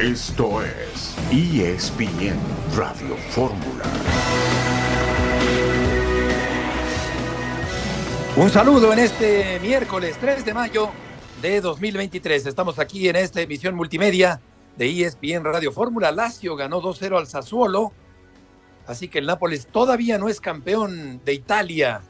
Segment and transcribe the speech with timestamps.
[0.00, 2.38] Esto es ESPN
[2.74, 3.84] Radio Fórmula.
[8.34, 10.88] Un saludo en este miércoles 3 de mayo
[11.42, 12.46] de 2023.
[12.46, 14.40] Estamos aquí en esta emisión multimedia
[14.78, 16.10] de ESPN Radio Fórmula.
[16.12, 17.92] Lazio ganó 2-0 al Sassuolo.
[18.86, 22.00] Así que el Nápoles todavía no es campeón de Italia.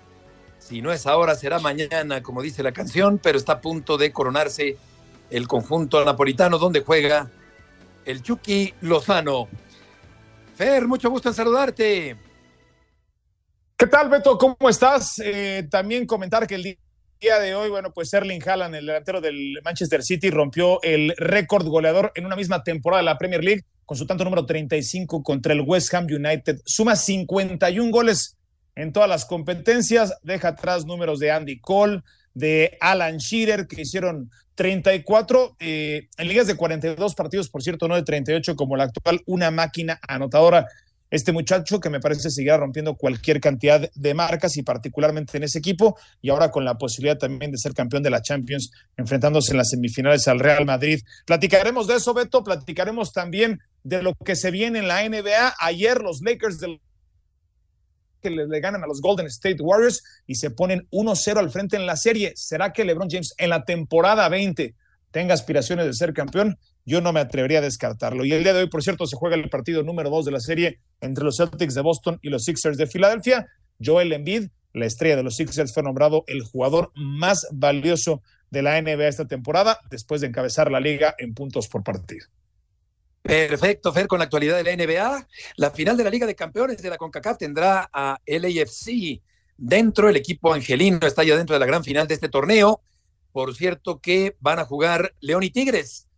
[0.60, 4.12] Si no es ahora, será mañana, como dice la canción, pero está a punto de
[4.12, 4.76] coronarse
[5.28, 7.28] el conjunto napolitano donde juega
[8.04, 9.48] el Chucky Lozano.
[10.54, 12.16] Fer, mucho gusto en saludarte.
[13.76, 14.36] ¿Qué tal, Beto?
[14.36, 15.20] ¿Cómo estás?
[15.24, 16.78] Eh, también comentar que el
[17.20, 21.66] día de hoy, bueno, pues Erling Haaland, el delantero del Manchester City, rompió el récord
[21.66, 25.52] goleador en una misma temporada de la Premier League con su tanto número 35 contra
[25.52, 26.60] el West Ham United.
[26.64, 28.36] Suma 51 goles
[28.76, 32.02] en todas las competencias, deja atrás números de Andy Cole,
[32.34, 37.94] de Alan Shearer, que hicieron 34 eh, en ligas de 42 partidos, por cierto, no
[37.94, 40.66] de 38 como la actual, una máquina anotadora.
[41.10, 45.58] Este muchacho que me parece seguirá rompiendo cualquier cantidad de marcas y particularmente en ese
[45.58, 49.58] equipo y ahora con la posibilidad también de ser campeón de la Champions enfrentándose en
[49.58, 51.00] las semifinales al Real Madrid.
[51.26, 55.56] Platicaremos de eso, Beto, platicaremos también de lo que se viene en la NBA.
[55.58, 56.80] Ayer los Lakers del
[58.20, 61.86] que le, ganan a los Golden State Warriors y se ponen 1-0 al frente en
[61.86, 62.32] la serie.
[62.36, 64.74] ¿Será que LeBron James en la temporada 20
[65.10, 66.58] tenga aspiraciones de ser campeón?
[66.84, 68.24] Yo no me atrevería a descartarlo.
[68.24, 70.40] Y el día de hoy, por cierto, se juega el partido número 2 de la
[70.40, 73.46] serie entre los Celtics de Boston y los Sixers de Filadelfia.
[73.84, 78.80] Joel Embiid, la estrella de los Sixers, fue nombrado el jugador más valioso de la
[78.80, 82.26] NBA esta temporada después de encabezar la liga en puntos por partido.
[83.22, 85.28] Perfecto, Fer, con la actualidad de la NBA.
[85.56, 89.20] La final de la Liga de Campeones de la CONCACAF tendrá a LAFC
[89.56, 90.08] dentro.
[90.08, 92.80] El equipo angelino está ya dentro de la gran final de este torneo.
[93.32, 96.08] Por cierto que van a jugar León y Tigres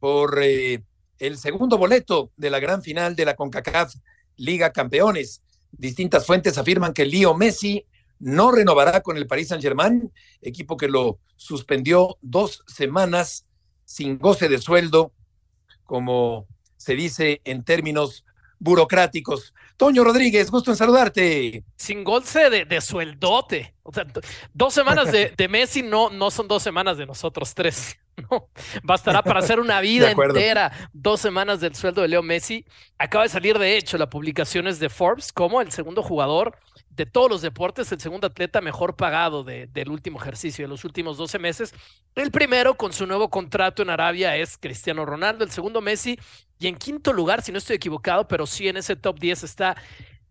[0.00, 0.82] por eh,
[1.18, 3.94] el segundo boleto de la gran final de la CONCACAF
[4.36, 5.42] Liga Campeones.
[5.70, 7.86] Distintas fuentes afirman que Leo Messi
[8.18, 13.46] no renovará con el Paris Saint-Germain, equipo que lo suspendió dos semanas
[13.84, 15.12] sin goce de sueldo
[15.90, 16.46] como
[16.76, 18.24] se dice en términos
[18.60, 19.52] burocráticos.
[19.76, 21.64] Toño Rodríguez, gusto en saludarte.
[21.74, 23.74] Sin golce de, de sueldote.
[23.82, 24.04] O sea,
[24.52, 27.98] dos semanas de, de, Messi no, no son dos semanas de nosotros tres.
[28.30, 28.50] No,
[28.82, 30.90] bastará para hacer una vida entera.
[30.92, 32.66] Dos semanas del sueldo de Leo Messi.
[32.98, 36.54] Acaba de salir, de hecho, la publicación es de Forbes como el segundo jugador
[36.90, 40.84] de todos los deportes, el segundo atleta mejor pagado de, del último ejercicio, de los
[40.84, 41.74] últimos 12 meses.
[42.14, 46.18] El primero con su nuevo contrato en Arabia es Cristiano Ronaldo, el segundo Messi,
[46.60, 49.76] y en quinto lugar, si no estoy equivocado, pero sí en ese top 10 está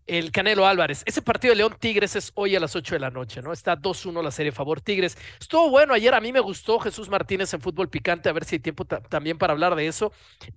[0.05, 1.01] el Canelo Álvarez.
[1.05, 3.51] Ese partido de León Tigres es hoy a las 8 de la noche, ¿no?
[3.51, 5.17] Está 2-1 la serie favor Tigres.
[5.39, 8.55] Estuvo bueno ayer, a mí me gustó Jesús Martínez en fútbol picante, a ver si
[8.55, 10.11] hay tiempo también para hablar de eso.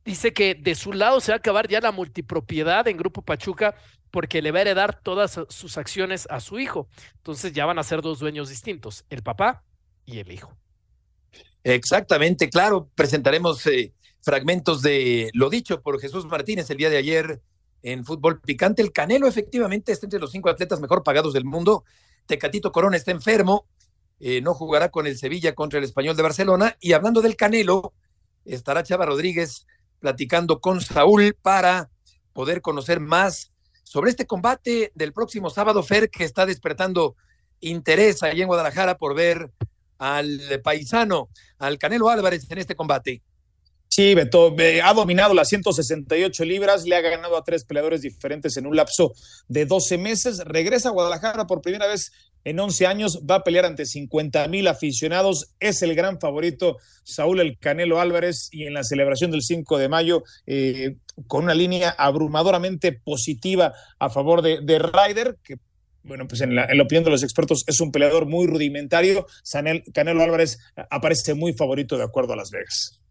[0.04, 3.74] Dice que de su lado se va a acabar ya la multipropiedad en Grupo Pachuca
[4.10, 6.88] porque le va a heredar todas sus acciones a su hijo.
[7.16, 9.64] Entonces ya van a ser dos dueños distintos, el papá
[10.04, 10.54] y el hijo.
[11.64, 17.42] Exactamente, claro, presentaremos eh, fragmentos de lo dicho por Jesús Martínez el día de ayer
[17.82, 18.80] en fútbol picante.
[18.80, 21.84] El Canelo efectivamente está entre los cinco atletas mejor pagados del mundo.
[22.26, 23.66] Tecatito Corona está enfermo,
[24.20, 26.76] eh, no jugará con el Sevilla contra el Español de Barcelona.
[26.80, 27.92] Y hablando del Canelo,
[28.44, 29.66] estará Chava Rodríguez
[29.98, 31.90] platicando con Saúl para
[32.32, 33.52] poder conocer más
[33.82, 37.16] sobre este combate del próximo sábado, Fer, que está despertando
[37.60, 39.50] interés ahí en Guadalajara por ver
[39.98, 41.28] al paisano,
[41.58, 43.22] al Canelo Álvarez en este combate.
[43.94, 48.66] Sí, Beto, ha dominado las 168 libras, le ha ganado a tres peleadores diferentes en
[48.66, 49.12] un lapso
[49.48, 50.38] de 12 meses.
[50.46, 52.10] Regresa a Guadalajara por primera vez
[52.42, 55.52] en 11 años, va a pelear ante 50 mil aficionados.
[55.60, 59.90] Es el gran favorito Saúl El Canelo Álvarez y en la celebración del 5 de
[59.90, 65.56] mayo, eh, con una línea abrumadoramente positiva a favor de, de Ryder, que
[66.02, 69.26] bueno, pues en la, en la, opinión de los expertos es un peleador muy rudimentario.
[69.92, 73.02] Canelo Álvarez aparece muy favorito de acuerdo a Las Vegas.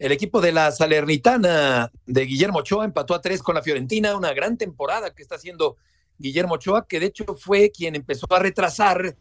[0.00, 4.32] El equipo de la Salernitana de Guillermo Ochoa empató a tres con la Fiorentina, una
[4.32, 5.76] gran temporada que está haciendo
[6.16, 9.14] Guillermo Ochoa, que de hecho fue quien empezó a retrasar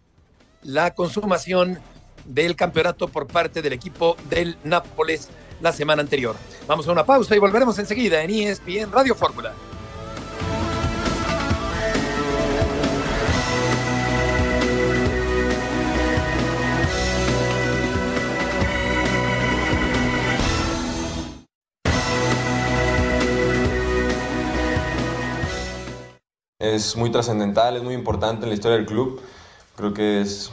[0.63, 1.79] la consumación
[2.23, 5.27] del campeonato por parte del equipo del Nápoles
[5.59, 6.37] la semana anterior.
[6.65, 9.53] Vamos a una pausa y volveremos enseguida en ESPN Radio Fórmula.
[26.59, 29.21] Es muy trascendental, es muy importante en la historia del club.
[29.77, 30.51] Creo que es,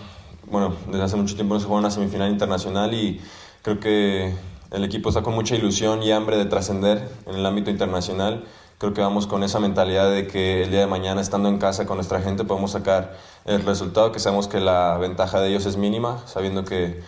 [0.49, 3.21] bueno, desde hace mucho tiempo no se juega una semifinal internacional y
[3.63, 4.33] creo que
[4.71, 8.45] el equipo está con mucha ilusión y hambre de trascender en el ámbito internacional.
[8.79, 11.87] Creo que vamos con esa mentalidad de que el día de mañana, estando en casa
[11.87, 15.77] con nuestra gente, podemos sacar el resultado, que sabemos que la ventaja de ellos es
[15.77, 17.03] mínima, sabiendo que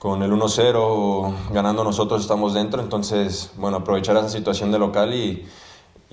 [0.00, 2.82] con el 1-0 ganando nosotros estamos dentro.
[2.82, 5.46] Entonces, bueno, aprovechar esa situación de local y,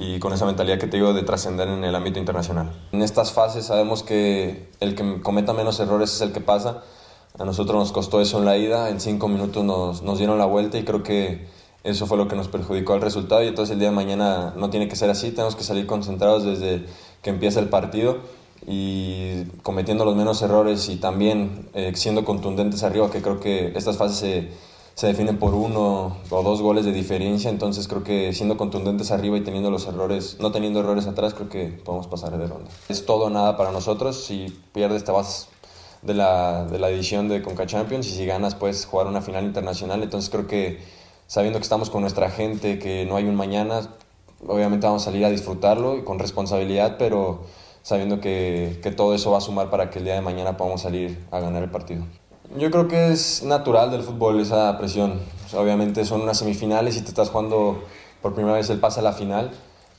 [0.02, 2.72] y con esa mentalidad que te digo de trascender en el ámbito internacional.
[2.94, 6.84] En estas fases sabemos que el que cometa menos errores es el que pasa.
[7.38, 10.46] A nosotros nos costó eso en la ida, en cinco minutos nos, nos dieron la
[10.46, 11.48] vuelta y creo que
[11.84, 14.70] eso fue lo que nos perjudicó el resultado y entonces el día de mañana no
[14.70, 16.86] tiene que ser así, tenemos que salir concentrados desde
[17.22, 18.20] que empieza el partido
[18.66, 23.98] y cometiendo los menos errores y también eh, siendo contundentes arriba, que creo que estas
[23.98, 24.50] fases se,
[25.00, 29.38] se, definen por uno o dos goles de diferencia, entonces creo que siendo contundentes arriba
[29.38, 32.70] y teniendo los errores, no teniendo errores atrás, creo que podemos pasar de ronda.
[32.90, 35.48] Es todo o nada para nosotros, si pierdes te vas
[36.02, 39.46] de la, de la edición de Conca Champions y si ganas puedes jugar una final
[39.46, 40.80] internacional, entonces creo que
[41.28, 43.90] sabiendo que estamos con nuestra gente, que no hay un mañana,
[44.48, 47.44] obviamente vamos a salir a disfrutarlo y con responsabilidad, pero
[47.84, 50.82] sabiendo que, que, todo eso va a sumar para que el día de mañana podamos
[50.82, 52.04] salir a ganar el partido.
[52.58, 55.20] Yo creo que es natural del fútbol esa presión.
[55.54, 57.84] obviamente son unas semifinales y te estás jugando
[58.24, 59.52] por primera vez el pase a la final,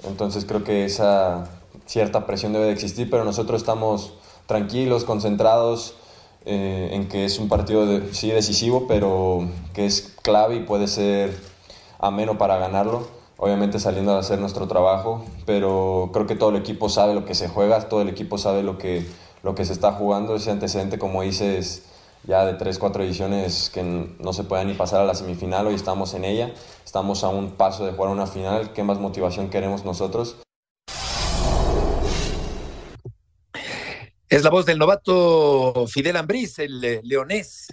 [0.02, 1.48] entonces creo que esa
[1.86, 4.14] cierta presión debe de existir, pero nosotros estamos
[4.46, 5.94] tranquilos, concentrados,
[6.44, 10.88] eh, en que es un partido de, sí decisivo, pero que es clave y puede
[10.88, 11.38] ser
[12.00, 13.06] ameno para ganarlo.
[13.36, 17.34] Obviamente saliendo a hacer nuestro trabajo, pero creo que todo el equipo sabe lo que
[17.34, 19.06] se juega, todo el equipo sabe lo que,
[19.44, 20.34] lo que se está jugando.
[20.34, 21.84] Ese antecedente, como dices,
[22.24, 25.74] ya de 3, 4 ediciones que no se puede ni pasar a la semifinal, hoy
[25.74, 26.52] estamos en ella,
[26.84, 30.36] estamos a un paso de jugar una final, ¿qué más motivación queremos nosotros?
[34.28, 37.66] Es la voz del novato Fidel Ambriz, el eh, leonés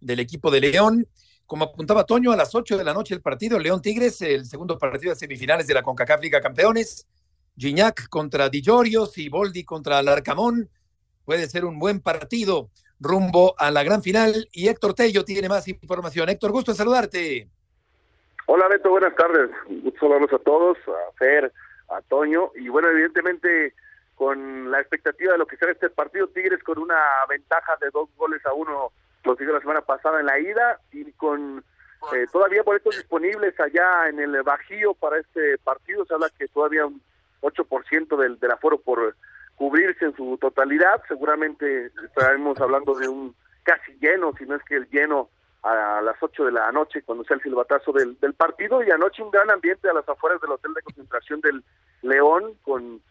[0.00, 1.06] del equipo de León.
[1.46, 4.76] Como apuntaba Toño, a las 8 de la noche el partido León Tigres, el segundo
[4.76, 7.06] partido de semifinales de la CONCACAF Liga Campeones.
[7.56, 8.62] Gignac contra Di
[9.16, 10.68] y Boldi contra Alarcamón.
[11.24, 12.70] Puede ser un buen partido
[13.00, 14.48] rumbo a la gran final.
[14.52, 16.28] Y Héctor Tello tiene más información.
[16.28, 17.48] Héctor, gusto en saludarte.
[18.46, 19.50] Hola Beto, buenas tardes.
[19.68, 21.52] Gusto saludarlos a todos, a Fer,
[21.88, 22.52] a Toño.
[22.56, 23.74] Y bueno, evidentemente
[24.14, 26.28] con la expectativa de lo que será este partido.
[26.28, 26.98] Tigres con una
[27.28, 28.92] ventaja de dos goles a uno
[29.22, 31.62] lo consiguió la semana pasada en la ida y con
[32.14, 36.04] eh, todavía boletos disponibles allá en el Bajío para este partido.
[36.04, 37.00] Se habla que todavía un
[37.42, 39.14] 8% del, del aforo por
[39.60, 41.02] cubrirse en su totalidad.
[41.06, 45.28] Seguramente estaremos hablando de un casi lleno, si no es que el lleno
[45.62, 49.22] a las 8 de la noche cuando sea el silbatazo del, del partido y anoche
[49.22, 51.62] un gran ambiente a las afueras del hotel de concentración del
[52.00, 53.02] León con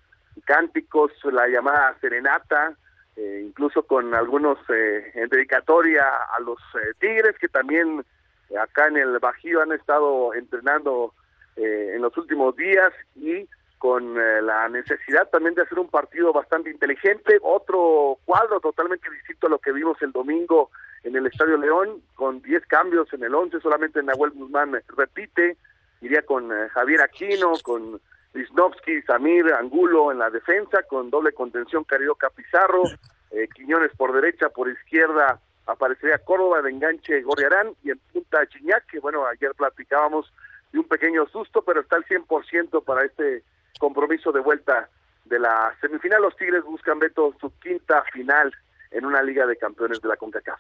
[0.46, 2.74] cánticos, la llamada serenata,
[3.16, 6.04] eh, incluso con algunos eh, en dedicatoria
[6.36, 8.04] a los eh, Tigres que también
[8.60, 11.14] acá en el Bajío han estado entrenando
[11.56, 13.46] en los últimos días y
[13.80, 19.50] con la necesidad también de hacer un partido bastante inteligente, otro cuadro totalmente distinto a
[19.50, 20.70] lo que vimos el domingo
[21.04, 25.58] en el Estadio León, con 10 cambios en el 11, solamente Nahuel Guzmán repite,
[26.02, 28.00] iría con Javier Aquino, con
[28.34, 32.84] Wisnowski, Samir, Angulo en la defensa, con doble contención Carioca Pizarro,
[33.32, 38.86] eh, Quiñones por derecha, por izquierda aparecería Córdoba de enganche Gorriarán y en punta Chiñac,
[38.88, 40.32] que bueno, ayer platicábamos
[40.72, 43.44] de un pequeño susto, pero está al 100% para este
[43.78, 44.90] compromiso de vuelta
[45.26, 46.22] de la semifinal.
[46.22, 48.54] Los Tigres buscan, Beto, su quinta final
[48.92, 50.60] en una Liga de Campeones de la CONCACAF.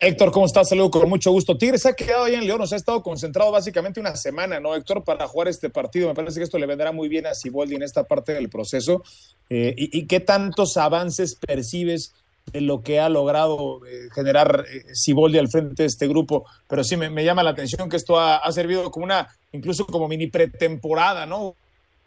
[0.00, 0.68] Héctor, ¿cómo estás?
[0.68, 1.58] Saludo con mucho gusto.
[1.58, 5.02] Tigres ha quedado ahí en León, sea, ha estado concentrado básicamente una semana, ¿no, Héctor,
[5.02, 6.06] para jugar este partido?
[6.06, 9.02] Me parece que esto le vendrá muy bien a Siboldi en esta parte del proceso.
[9.50, 12.14] Eh, y, qué tantos avances percibes
[12.52, 16.46] de lo que ha logrado eh, generar Siboldi eh, al frente de este grupo?
[16.68, 20.28] Pero sí, me, llama la atención que esto ha, servido como una, incluso como mini
[20.28, 21.54] pretemporada, ¿no?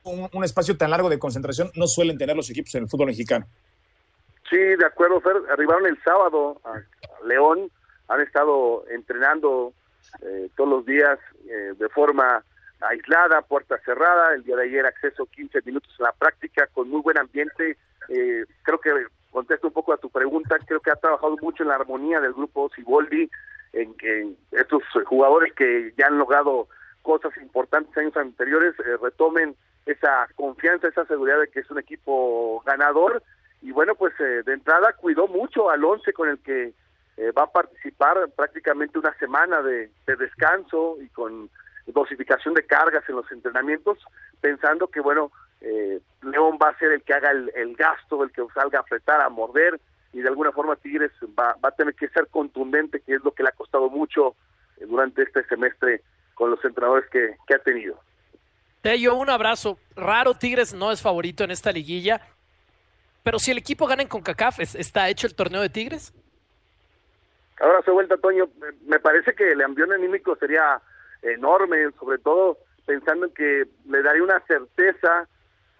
[0.04, 3.08] Un, un, espacio tan largo de concentración no suelen tener los equipos en el fútbol
[3.08, 3.46] mexicano.
[4.50, 5.38] Sí, de acuerdo, Fer.
[5.52, 6.82] Arribaron el sábado a
[7.26, 7.70] León
[8.12, 9.74] han estado entrenando
[10.22, 11.18] eh, todos los días
[11.48, 12.44] eh, de forma
[12.82, 17.02] aislada, puerta cerrada, el día de ayer acceso 15 minutos a la práctica con muy
[17.02, 17.78] buen ambiente,
[18.10, 18.90] eh, creo que
[19.32, 22.34] contesto un poco a tu pregunta, creo que ha trabajado mucho en la armonía del
[22.34, 23.30] grupo Siboldi,
[23.74, 26.68] en que estos jugadores que ya han logrado
[27.02, 33.24] cosas importantes años anteriores retomen esa confianza, esa seguridad de que es un equipo ganador.
[33.62, 36.74] Y bueno, pues de entrada cuidó mucho al once con el que
[37.18, 41.50] eh, va a participar prácticamente una semana de, descanso y con
[41.88, 43.98] dosificación de cargas en los entrenamientos,
[44.40, 45.32] pensando que, bueno,
[45.62, 49.22] eh, León va a ser el que haga el, gasto, el que salga a apretar,
[49.22, 49.80] a morder,
[50.14, 53.32] y de alguna forma Tigres va, va a tener que ser contundente, que es lo
[53.32, 54.36] que le ha costado mucho
[54.80, 56.02] durante este semestre
[56.34, 58.00] con los entrenadores que, que ha tenido.
[58.82, 59.78] Tello, un abrazo.
[59.96, 62.20] Raro, Tigres no es favorito en esta liguilla,
[63.24, 66.14] pero si el equipo gana en CONCACAF, ¿está hecho el torneo de Tigres?
[67.60, 68.50] Ahora se vuelta, Toño.
[68.88, 70.82] Me parece que el ambiente anímico sería
[71.22, 75.28] enorme, sobre todo pensando en que le daría una certeza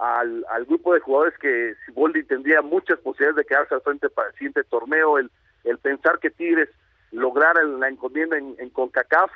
[0.02, 4.30] al, al grupo de jugadores que Siboldi tendría muchas posibilidades de quedarse al frente para
[4.30, 5.30] el siguiente torneo, el,
[5.64, 6.70] el pensar que Tigres
[7.12, 9.30] lograra la encomienda en, en CONCACAF,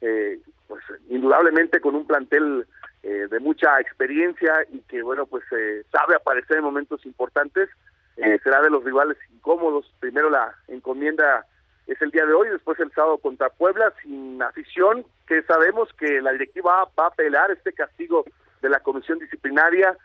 [0.00, 0.38] eh,
[0.68, 2.66] pues indudablemente con un plantel
[3.02, 7.68] eh, de mucha experiencia y que bueno pues eh, sabe aparecer en momentos importantes,
[8.16, 11.44] eh, será de los rivales incómodos, primero la encomienda
[11.88, 16.20] es el día de hoy, después el sábado contra Puebla, sin afición, que sabemos que
[16.22, 18.24] la directiva va a apelar este castigo
[18.60, 19.96] de la comisión disciplinaria,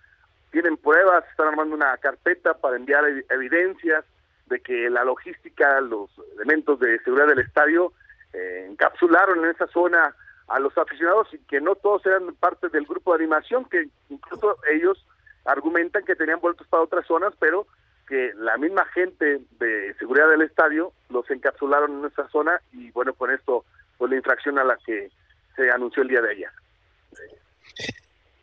[0.51, 4.05] tienen pruebas, están armando una carpeta para enviar evidencias
[4.47, 7.93] de que la logística, los elementos de seguridad del estadio
[8.33, 10.15] eh, encapsularon en esa zona
[10.47, 14.57] a los aficionados y que no todos eran parte del grupo de animación, que incluso
[14.71, 15.05] ellos
[15.45, 17.67] argumentan que tenían vueltos para otras zonas, pero
[18.07, 23.13] que la misma gente de seguridad del estadio los encapsularon en nuestra zona y bueno,
[23.13, 23.65] con esto
[23.97, 25.11] fue la infracción a la que
[25.55, 26.49] se anunció el día de ayer.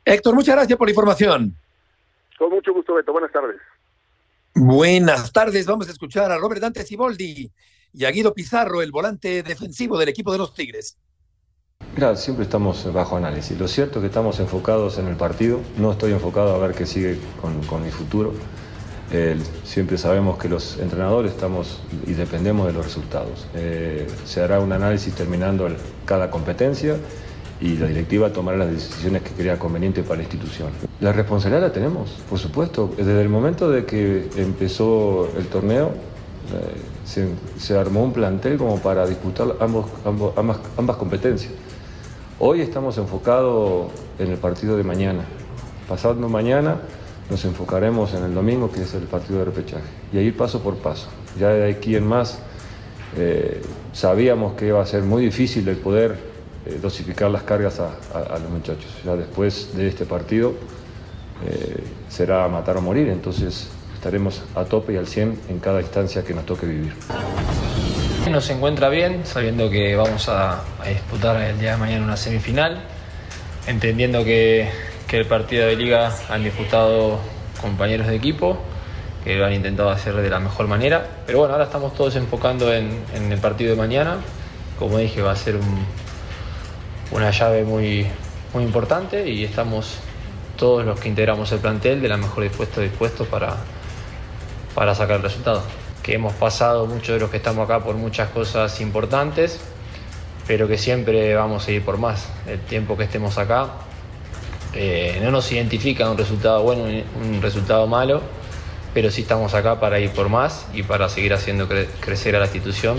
[0.04, 1.54] Héctor, muchas gracias por la información.
[2.44, 3.10] Con mucho gusto, Beto.
[3.10, 3.56] Buenas tardes.
[4.54, 5.64] Buenas tardes.
[5.64, 7.50] Vamos a escuchar a Robert Dante Ciboldi
[7.94, 10.98] y a Guido Pizarro, el volante defensivo del equipo de los Tigres.
[11.94, 13.58] Mira, siempre estamos bajo análisis.
[13.58, 15.58] Lo cierto es que estamos enfocados en el partido.
[15.78, 18.34] No estoy enfocado a ver qué sigue con, con mi futuro
[19.64, 23.46] siempre sabemos que los entrenadores estamos y dependemos de los resultados.
[23.54, 25.68] Eh, se hará un análisis terminando
[26.04, 26.96] cada competencia
[27.60, 30.70] y la directiva tomará las decisiones que crea conveniente para la institución.
[31.00, 32.92] La responsabilidad la tenemos, por supuesto.
[32.96, 35.92] Desde el momento de que empezó el torneo,
[36.52, 37.26] eh,
[37.58, 39.86] se, armó un plantel como para disputar ambos,
[40.76, 41.52] ambas, competencias.
[42.38, 45.24] Hoy estamos enfocados en el partido de mañana.
[45.88, 46.80] Pasando mañana
[47.30, 49.84] nos enfocaremos en el domingo, que es el partido de repechaje.
[50.12, 51.08] Y ahí paso por paso.
[51.38, 52.38] Ya de aquí en más
[53.16, 56.33] eh, sabíamos que iba a ser muy difícil el poder
[56.66, 58.90] eh, dosificar las cargas a, los muchachos.
[59.04, 60.54] Ya después de este partido
[61.46, 66.24] eh, será matar o morir, entonces estaremos a tope y al 100 en cada instancia
[66.24, 66.94] que nos toque vivir.
[68.30, 72.82] Nos encuentra bien, sabiendo que vamos a, disputar el día de mañana una semifinal,
[73.66, 74.70] entendiendo que
[75.10, 77.20] el partido de liga han disputado
[77.60, 78.58] compañeros de equipo
[79.24, 81.06] que lo han intentado hacer de la mejor manera.
[81.26, 84.18] Pero bueno, ahora estamos todos enfocando en, el partido de mañana.
[84.78, 85.58] Como dije, va a ser
[87.14, 88.06] una llave muy,
[88.52, 89.98] muy importante y estamos
[90.56, 93.56] todos los que integramos el plantel de la mejor dispuesto dispuestos para,
[94.74, 95.62] para sacar el resultado.
[96.02, 99.60] Que hemos pasado muchos de los que estamos acá por muchas cosas importantes,
[100.46, 102.28] pero que siempre vamos a ir por más.
[102.46, 103.68] El tiempo que estemos acá
[104.74, 108.20] eh, no nos identifica un resultado bueno un resultado malo,
[108.92, 111.68] pero sí estamos acá para ir por más y para seguir haciendo
[112.00, 112.98] crecer a la institución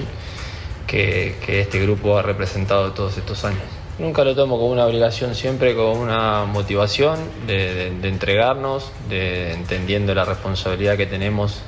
[0.87, 3.84] que, este grupo ha representado todos estos años.
[3.97, 10.25] Nunca lo tomo como una obligación, siempre como una motivación de, entregarnos, de, entendiendo la
[10.25, 11.61] responsabilidad que tenemos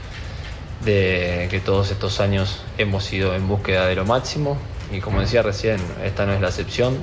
[0.84, 4.58] de que todos estos años hemos ido en búsqueda de lo máximo
[4.92, 6.98] y como decía recién, esta no es la excepción.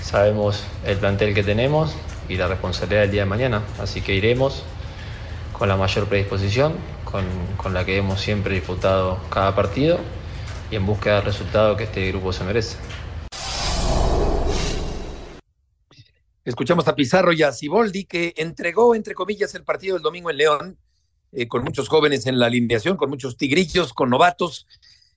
[0.00, 1.94] Sabemos el plantel que tenemos,
[2.28, 3.62] y la responsabilidad del día de mañana.
[3.80, 4.62] Así que iremos
[5.52, 7.24] con la mayor predisposición, con,
[7.56, 9.98] con la que hemos siempre disputado cada partido
[10.70, 12.76] y en búsqueda del resultado que este grupo se merece.
[16.48, 20.38] Escuchamos a Pizarro y a Ciboldi que entregó, entre comillas, el partido del domingo en
[20.38, 20.78] León,
[21.30, 24.66] eh, con muchos jóvenes en la alineación, con muchos tigrillos, con novatos,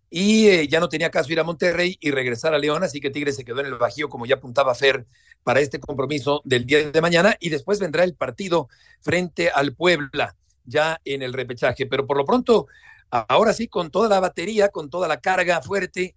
[0.10, 3.12] y eh, ya no tenía caso ir a Monterrey y regresar a León, así que
[3.12, 5.06] Tigres se quedó en el Bajío, como ya apuntaba Fer,
[5.42, 8.68] para este compromiso del día de mañana, y después vendrá el partido
[9.00, 10.36] frente al Puebla,
[10.66, 11.86] ya en el repechaje.
[11.86, 12.68] Pero por lo pronto,
[13.10, 16.14] ahora sí, con toda la batería, con toda la carga fuerte,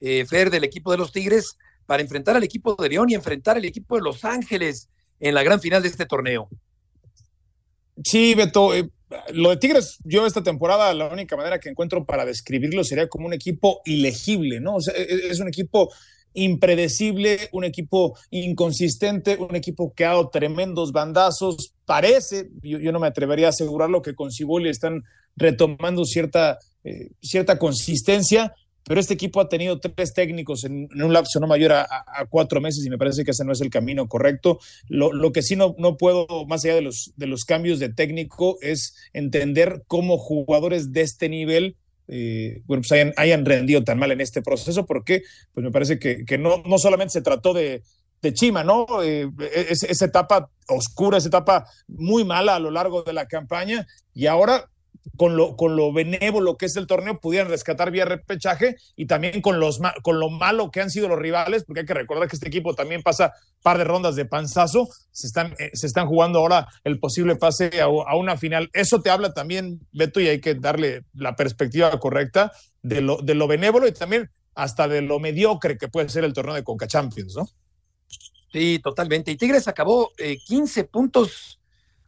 [0.00, 3.56] eh, Fer, del equipo de los Tigres, para enfrentar al equipo de León y enfrentar
[3.56, 4.88] al equipo de Los Ángeles
[5.20, 6.48] en la gran final de este torneo.
[8.04, 8.90] Sí, Beto, eh,
[9.32, 13.26] lo de Tigres, yo esta temporada la única manera que encuentro para describirlo sería como
[13.26, 14.76] un equipo ilegible, ¿no?
[14.76, 15.90] O sea, e, es un equipo
[16.34, 21.72] impredecible, un equipo inconsistente, un equipo que ha dado tremendos bandazos.
[21.86, 25.02] Parece, yo, no me atrevería a asegurarlo, que con Ciboli están
[25.34, 28.54] retomando cierta, eh, cierta consistencia,
[28.86, 31.86] pero este equipo ha tenido tres técnicos en, un lapso no mayor a,
[32.30, 34.60] cuatro meses y me parece que ese no es el camino correcto.
[34.88, 38.58] Lo, que sí no, no puedo, más allá de los, de los cambios de técnico,
[38.62, 41.76] es entender cómo jugadores de este nivel
[42.08, 46.62] eh, pues hayan, rendido tan mal en este proceso, porque pues me parece que, no,
[46.64, 47.82] no solamente se trató de,
[48.22, 48.86] de Chima, ¿no?
[49.02, 49.28] Eh,
[49.68, 54.70] esa etapa oscura, esa etapa muy mala a lo largo de la campaña, y ahora
[55.16, 59.40] con lo, con lo benévolo que es el torneo, pudieran rescatar vía repechaje y también
[59.40, 62.36] con, los, con lo malo que han sido los rivales, porque hay que recordar que
[62.36, 63.32] este equipo también pasa
[63.62, 67.80] par de rondas de panzazo, se están, eh, se están jugando ahora el posible pase
[67.80, 68.70] a, una final.
[68.72, 73.34] Eso te habla también, Beto, y hay que darle la perspectiva correcta de lo, de
[73.34, 76.86] lo benévolo y también hasta de lo mediocre que puede ser el torneo de Conca
[76.86, 77.48] Champions, ¿no?
[78.52, 79.30] Sí, totalmente.
[79.30, 80.12] Y Tigres acabó
[80.46, 81.60] 15 eh, puntos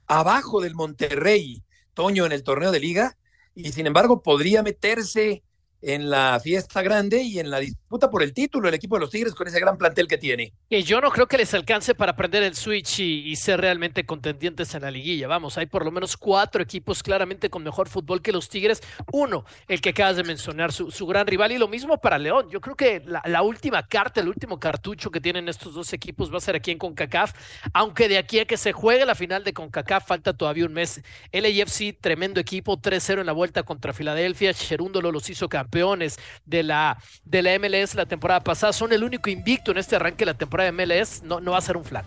[0.07, 1.63] abajo del Monterrey
[1.99, 3.19] Toño en el torneo de liga
[3.57, 5.43] y sin embargo podría meterse
[5.81, 9.11] en la fiesta grande y en la disputa por el título el equipo de los
[9.11, 10.53] Tigres con ese gran plantel que tiene.
[10.69, 14.75] Que yo no creo que les alcance para prender el switch y, ser realmente contendientes
[14.75, 15.29] en la liguilla.
[15.29, 18.83] Vamos, hay por lo menos cuatro equipos claramente con mejor fútbol que los Tigres.
[19.13, 22.49] Uno, el que acabas de mencionar, su, gran rival, y lo mismo para León.
[22.51, 26.39] Yo creo que la, última carta, el último cartucho que tienen estos dos equipos va
[26.39, 27.33] a ser aquí en CONCACAF,
[27.73, 31.01] aunque de aquí a que se juegue la final de CONCACAF falta todavía un mes.
[31.33, 34.53] LAFC, tremendo equipo, 3-0 en la vuelta contra Filadelfia.
[34.53, 38.73] Cherúndolo los hizo campeones de la, de la MLS la temporada pasada.
[38.73, 41.23] Son el único invicto en este arranque de la temporada de MLS.
[41.23, 42.05] No, no va a ser un flan.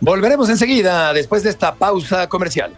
[0.00, 2.72] Volveremos enseguida después de esta pausa comercial.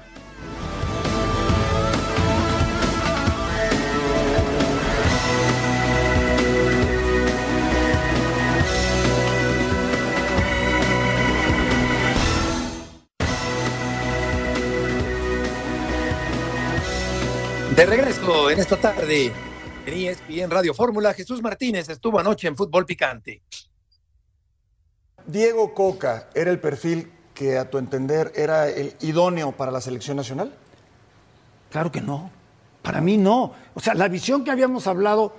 [17.83, 19.33] De regreso en esta tarde
[19.87, 23.43] en ESPN Radio Fórmula, Jesús Martínez estuvo anoche en Fútbol Picante.
[25.27, 30.17] Diego Coca era el perfil que a tu entender era el idóneo para la selección
[30.17, 30.55] nacional?
[31.73, 32.31] Claro que no.
[32.83, 33.53] Para mí no.
[33.75, 35.35] O sea, la visión que habíamos hablado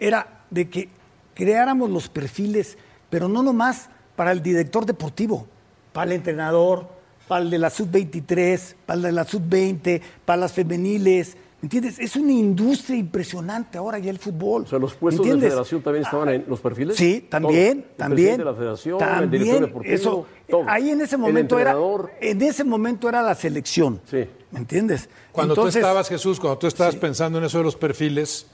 [0.00, 0.88] era de que
[1.32, 2.76] creáramos los perfiles,
[3.08, 5.46] pero no nomás para el director deportivo,
[5.92, 6.88] para el entrenador,
[7.28, 12.00] para el de la sub-23, para el de la sub-20, para las femeniles, ¿Entiendes?
[12.00, 14.62] Es una industria impresionante ahora ya el fútbol.
[14.64, 16.96] O sea, los puestos de federación también estaban en los perfiles.
[16.96, 18.38] Sí, también, también.
[18.38, 20.26] de la federación, el director deportivo, eso,
[20.66, 21.76] Ahí en ese momento era,
[22.20, 24.00] en ese momento era la selección.
[24.10, 24.28] Sí.
[24.50, 25.08] ¿Me entiendes?
[25.30, 28.46] Cuando tú estabas, Jesús, cuando tú estabas pensando en eso de los perfiles,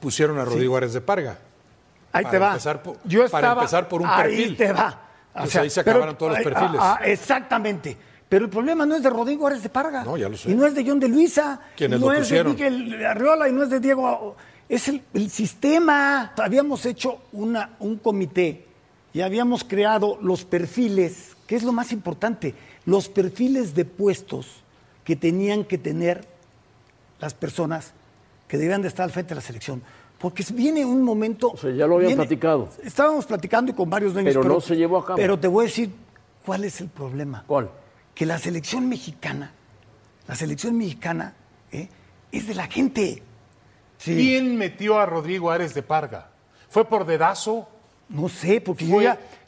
[0.00, 1.38] pusieron a Rodrigo Árez de Parga.
[2.12, 2.56] Ahí te va.
[3.04, 4.50] Yo estaba, para empezar por un perfil.
[4.50, 5.02] Ahí te va.
[5.34, 6.80] O sea, ahí se acabaron todos los perfiles.
[6.80, 7.96] Ah, exactamente.
[8.32, 10.04] Pero el problema no es de Rodrigo Árez de Parga.
[10.04, 10.50] No, ya lo sé.
[10.50, 11.60] Y no es de John de Luisa.
[11.76, 14.36] Quienes no es de Miguel Arriola y no es de Diego.
[14.70, 16.32] Es el, sistema.
[16.38, 18.64] Habíamos hecho una, un comité
[19.12, 22.54] y habíamos creado los perfiles, que es lo más importante,
[22.86, 24.62] los perfiles de puestos
[25.04, 26.26] que tenían que tener
[27.20, 27.92] las personas
[28.48, 29.82] que debían de estar al frente de la selección.
[30.18, 31.50] Porque viene un momento.
[31.50, 32.70] O sea, ya lo habían platicado.
[32.82, 34.32] Estábamos platicando y con varios dueños.
[34.32, 35.16] Pero, pero no se llevó a cabo.
[35.18, 35.90] Pero te voy a decir
[36.46, 37.44] cuál es el problema.
[37.46, 37.68] ¿Cuál?
[38.14, 39.52] Que la selección mexicana,
[40.28, 41.34] la selección mexicana
[41.70, 41.88] ¿eh?
[42.30, 43.22] es de la gente.
[44.02, 46.30] ¿Quién metió a Rodrigo Ares de Parga?
[46.68, 47.68] ¿Fue por dedazo?
[48.08, 48.86] No sé, porque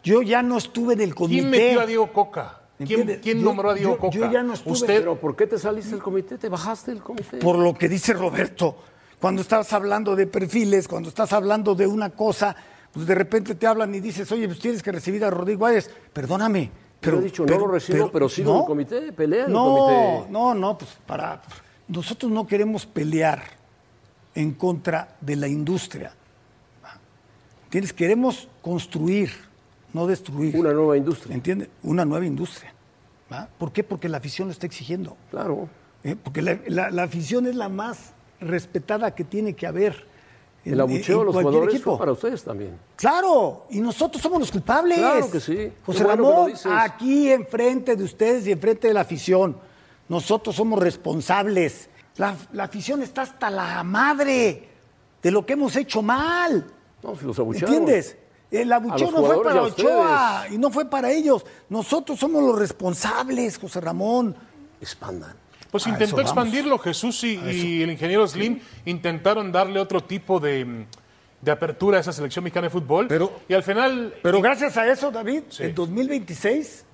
[0.03, 1.41] yo, ya, no estuve en el comité.
[1.41, 2.61] ¿Quién metió a Diego Coca?
[2.79, 4.17] ¿Quién, nombró a Diego Coca?
[4.17, 4.73] Yo ya no estuve.
[4.73, 4.99] ¿Usted?
[4.99, 6.39] ¿Pero por qué te saliste del comité?
[6.39, 7.39] ¿Te bajaste del comité?
[7.39, 8.77] Por lo que dice Roberto.
[9.21, 12.55] Cuando estás hablando de perfiles, cuando estás hablando de una cosa,
[12.93, 15.91] pues de repente te hablan y dices, oye, pues tienes que recibir a Rodrigo Ares.
[16.13, 16.71] Perdóname,
[17.05, 20.33] pero, he dicho, no lo recibo, pero, sí no, el comité, pelea no, el comité.
[20.33, 21.43] No, no, pues para.
[21.87, 23.43] Nosotros no queremos pelear
[24.35, 26.13] en contra de la industria.
[27.65, 27.93] ¿Entiendes?
[27.93, 29.31] Queremos construir,
[29.93, 30.57] no destruir.
[30.57, 31.35] Una nueva industria.
[31.35, 31.69] ¿Entiendes?
[31.83, 32.73] Una nueva industria.
[33.59, 33.83] ¿Por qué?
[33.83, 35.17] Porque la afición lo está exigiendo.
[35.31, 35.69] Claro.
[36.05, 36.17] ¿Eh?
[36.23, 40.07] Porque la afición es la más respetada que tiene que haber
[40.65, 42.79] el abucheo de los jugadores fue para ustedes también.
[42.97, 44.99] Claro, y nosotros somos los culpables.
[44.99, 45.73] Claro que sí.
[45.85, 49.57] José Ramón, aquí enfrente de ustedes y enfrente de la afición,
[50.09, 51.91] nosotros somos responsables.
[52.17, 54.69] La, afición está hasta la madre
[55.23, 56.65] de lo que hemos hecho mal.
[57.03, 57.75] No, si los abuchearon.
[57.75, 58.17] ¿Entiendes?
[58.51, 61.45] El abucheo no fue para Ochoa y no fue para ellos.
[61.69, 64.37] Nosotros somos los responsables, José Ramón.
[64.81, 65.44] Expandan.
[65.75, 70.87] Pues intentó expandirlo Jesús y, el ingeniero Slim intentaron darle otro tipo de,
[71.51, 73.09] apertura a esa selección mexicana de fútbol.
[73.09, 74.15] Pero, y al final.
[74.23, 76.85] Pero gracias a eso, David, en 2026.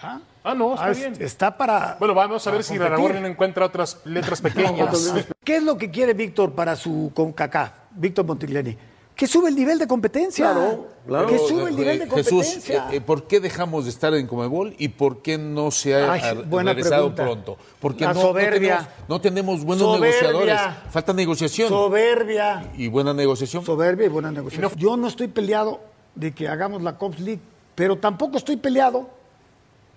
[0.00, 0.20] ¿ah?
[0.44, 1.14] ah, no, está bien.
[1.18, 1.96] Está para.
[1.98, 5.26] Bueno, vamos a ver si Raragorn encuentra otras letras pequeñas.
[5.42, 7.72] ¿Qué es lo que quiere Víctor para su CONCACAF?
[7.96, 8.78] Víctor Montigliani.
[9.14, 10.52] Que sube el nivel de competencia.
[10.52, 11.28] Claro, claro.
[11.28, 12.50] Que sube el nivel de competencia.
[12.80, 16.12] Jesús, eh, ¿por qué dejamos de estar en Comebol y por qué no se ha
[16.12, 17.58] Ay, regresado pronto?
[17.78, 18.88] Porque La no, soberbia.
[19.08, 20.28] No tenemos, no tenemos buenos Soberbia.
[20.32, 20.76] negociadores.
[20.90, 21.68] Falta negociación.
[21.68, 22.72] Soberbia.
[22.76, 23.64] y buena negociación.
[23.64, 24.72] Soberbia y buena negociación.
[24.76, 25.80] Yo no estoy peleado
[26.14, 27.40] de que hagamos la Cops League,
[27.74, 29.08] pero tampoco estoy peleado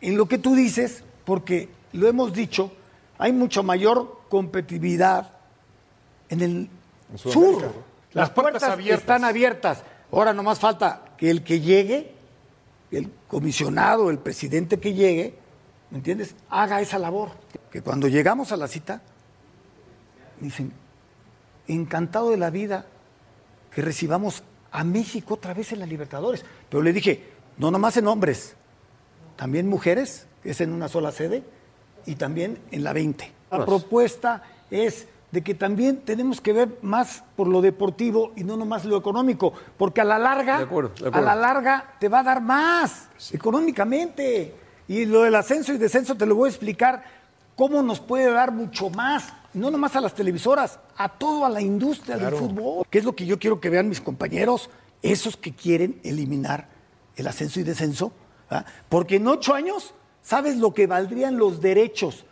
[0.02, 2.72] en lo que tú dices, porque lo hemos dicho,
[3.18, 5.32] hay mucho mayor competitividad
[6.30, 6.70] en el
[7.16, 7.64] sur.
[8.16, 9.02] Las, Las puertas puertas abiertas.
[9.02, 9.84] están abiertas.
[10.10, 12.14] Ahora nomás falta que el que llegue,
[12.90, 15.38] el comisionado, el presidente que llegue,
[15.92, 16.34] ¿me entiendes?
[16.50, 17.32] Haga esa labor.
[17.70, 19.02] Que cuando llegamos a la cita,
[20.40, 20.72] dicen,
[21.68, 22.86] encantado de la vida
[23.70, 26.46] que recibamos a México otra vez en la Libertadores.
[26.70, 28.56] Pero le dije, no nomás en hombres,
[29.36, 31.44] también mujeres, que es en una sola sede,
[32.06, 33.30] y también en la 20.
[33.52, 38.56] La propuesta es de que también tenemos que ver más por lo deportivo y no
[38.56, 42.20] nomás lo económico, porque a la larga, De acuerdo, de a la larga te va
[42.20, 44.56] a dar más económicamente.
[44.88, 47.04] Y lo del ascenso y descenso te lo voy a explicar
[47.58, 52.16] cómo nos puede dar mucho más, no nomás a las televisoras, a toda la industria
[52.16, 54.70] del fútbol, que es lo que yo quiero que vean mis compañeros,
[55.02, 56.70] esos que quieren eliminar
[57.18, 58.14] el ascenso y descenso,
[58.88, 62.24] porque en ocho años sabes lo que valdrían los derechos.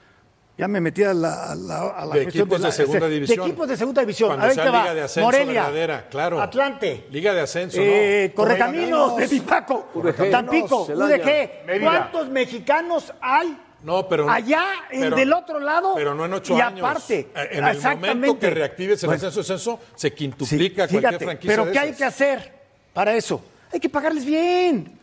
[0.56, 3.40] Ya me metí a la, a la, a la De equipos de segunda división.
[3.40, 4.30] De equipos de segunda división.
[4.30, 4.82] Cuando a ver sea va.
[4.84, 6.42] liga de ascenso Morelia, verdadera, claro.
[6.42, 8.36] Atlante, Liga de ascenso, eh, ¿no?
[8.36, 11.82] Correcaminos, de Pipaco, UDG, Tampico, UDG.
[11.82, 15.94] ¿Cuántos mexicanos hay No, pero allá en- pero- del otro lado?
[15.96, 16.88] Pero no en ocho y años.
[16.88, 18.38] aparte, Eh, En el momento exactamente.
[18.40, 21.52] que reactives el Bueno, ascenso ascenso, se sí, quintuplica fíjate, cualquier franquicia.
[21.52, 22.54] pero de ¿qué hay que hacer
[22.94, 23.42] para eso?
[23.74, 25.00] Hay que pagarles bien.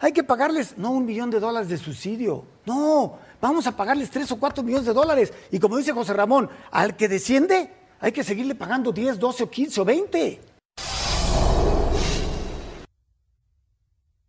[0.00, 2.44] Hay que pagarles, no un millón de dólares de subsidio.
[2.66, 5.30] No, vamos a pagarles tres o cuatro millones de dólares.
[5.50, 9.50] Y como dice José Ramón, al que desciende, hay que seguirle pagando 10, 12 o
[9.50, 10.40] 15 o 20.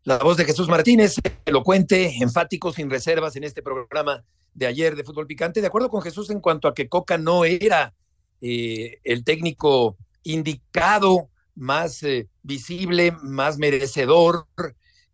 [0.04, 5.06] La voz de Jesús Martínez, elocuente, enfático, sin reservas en este programa de ayer de
[5.06, 5.62] Fútbol Picante.
[5.62, 7.94] De acuerdo con Jesús en cuanto a que Coca no era
[8.42, 14.46] eh, el técnico indicado, más eh, visible, más merecedor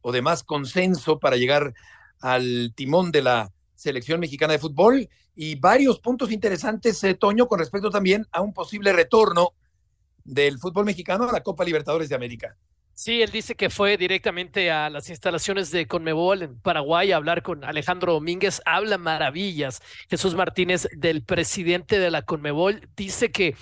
[0.01, 1.75] o de más consenso para llegar
[2.19, 5.09] al timón de la selección mexicana de fútbol.
[5.35, 9.53] Y varios puntos interesantes, eh, Toño, con respecto también a un posible retorno
[10.23, 12.55] del fútbol mexicano a la Copa Libertadores de América.
[12.93, 17.41] Sí, él dice que fue directamente a las instalaciones de Conmebol en Paraguay a hablar
[17.41, 18.61] con Alejandro Domínguez.
[18.65, 19.81] Habla maravillas.
[20.07, 23.55] Jesús Martínez, del presidente de la Conmebol, dice que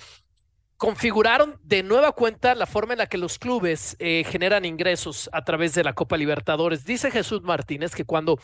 [0.76, 5.44] configuraron de nueva cuenta la forma en la que los clubes eh, generan ingresos a
[5.44, 6.84] través de la Copa Libertadores.
[6.84, 8.38] Dice Jesús Martínez que cuando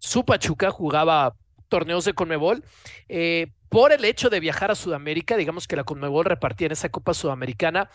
[0.00, 1.36] su Pachuca jugaba
[1.68, 2.64] torneos de Conmebol,
[3.08, 6.88] eh, por el hecho de viajar a Sudamérica, digamos que la Conmebol repartía en esa
[6.88, 7.88] Copa Sudamericana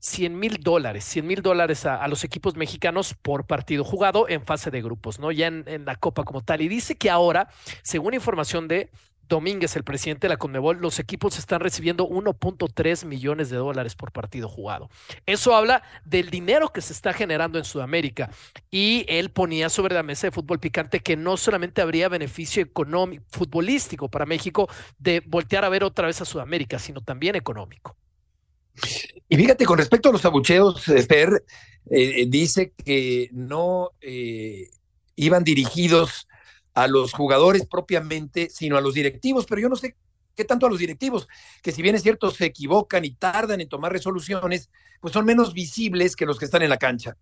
[0.00, 4.70] 100 mil dólares, 100 mil dólares a, los equipos mexicanos por partido jugado en fase
[4.70, 5.30] de grupos, ¿no?
[5.30, 6.62] Ya en la Copa como tal.
[6.62, 7.48] Y dice que ahora,
[7.82, 8.90] según información de
[9.30, 14.12] Domínguez, el presidente de la Conmebol, los equipos están recibiendo 1.3 millones de dólares por
[14.12, 14.90] partido jugado.
[15.24, 18.30] Eso habla del dinero que se está generando en Sudamérica.
[18.70, 23.24] Y él ponía sobre la mesa de fútbol picante que no solamente habría beneficio económico,
[23.30, 27.96] futbolístico para México de voltear a ver otra vez a Sudamérica, sino también económico.
[29.28, 31.44] Y fíjate, con respecto a los abucheos, eh, Fer,
[31.88, 34.68] eh, dice que no eh,
[35.14, 36.26] iban dirigidos
[36.74, 39.96] a los jugadores propiamente, sino a los directivos, pero yo no sé
[40.34, 41.28] qué tanto a los directivos,
[41.62, 45.52] que si bien es cierto se equivocan y tardan en tomar resoluciones, pues son menos
[45.52, 47.16] visibles que los que están en la cancha.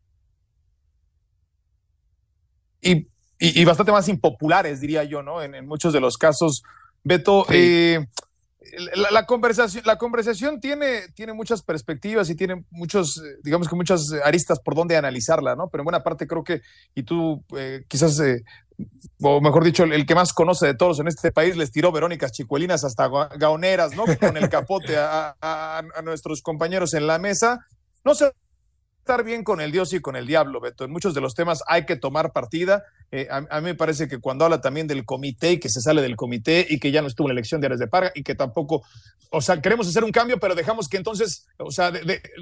[2.80, 3.08] Y,
[3.38, 5.42] y, y bastante más impopulares, diría yo, ¿no?
[5.42, 6.62] En, en muchos de los casos,
[7.02, 7.54] Beto, Sí.
[7.56, 8.06] eh,
[8.94, 13.74] la, la conversación, la conversación tiene, tiene muchas perspectivas y tiene muchos, eh, digamos que
[13.76, 15.68] muchas aristas por donde analizarla, ¿no?
[15.70, 16.60] Pero en buena parte creo que,
[16.94, 18.42] y tú eh, quizás, eh,
[19.20, 22.32] o mejor dicho, el, que más conoce de todos en este país, les tiró Verónicas
[22.32, 24.04] Chicuelinas hasta ga- gaoneras, ¿no?
[24.18, 27.66] Con el capote a, nuestros compañeros en la mesa.
[28.04, 28.32] No sé
[29.00, 30.84] estar bien con el Dios y con el diablo, Beto.
[30.84, 32.84] En muchos de los temas hay que tomar partida.
[33.10, 36.02] Eh, a, mí me parece que cuando habla también del comité y que se sale
[36.02, 38.22] del comité y que ya no estuvo en la elección de Ares de Parga y
[38.22, 38.82] que tampoco,
[39.30, 41.90] o sea, queremos hacer un cambio, pero dejamos que entonces, o sea,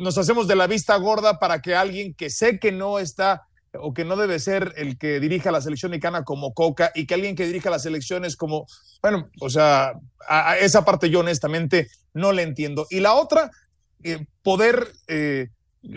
[0.01, 3.47] nos hacemos de la vista gorda para que alguien que sé que no está
[3.81, 7.15] o que no debe ser el que dirija la selección mexicana como Coca y que
[7.15, 8.67] alguien que dirija las elecciones como,
[9.03, 9.95] bueno, o sea,
[10.29, 12.87] a, esa parte yo honestamente no le entiendo.
[12.91, 13.51] Y la otra,
[14.03, 15.49] eh, poder, eh,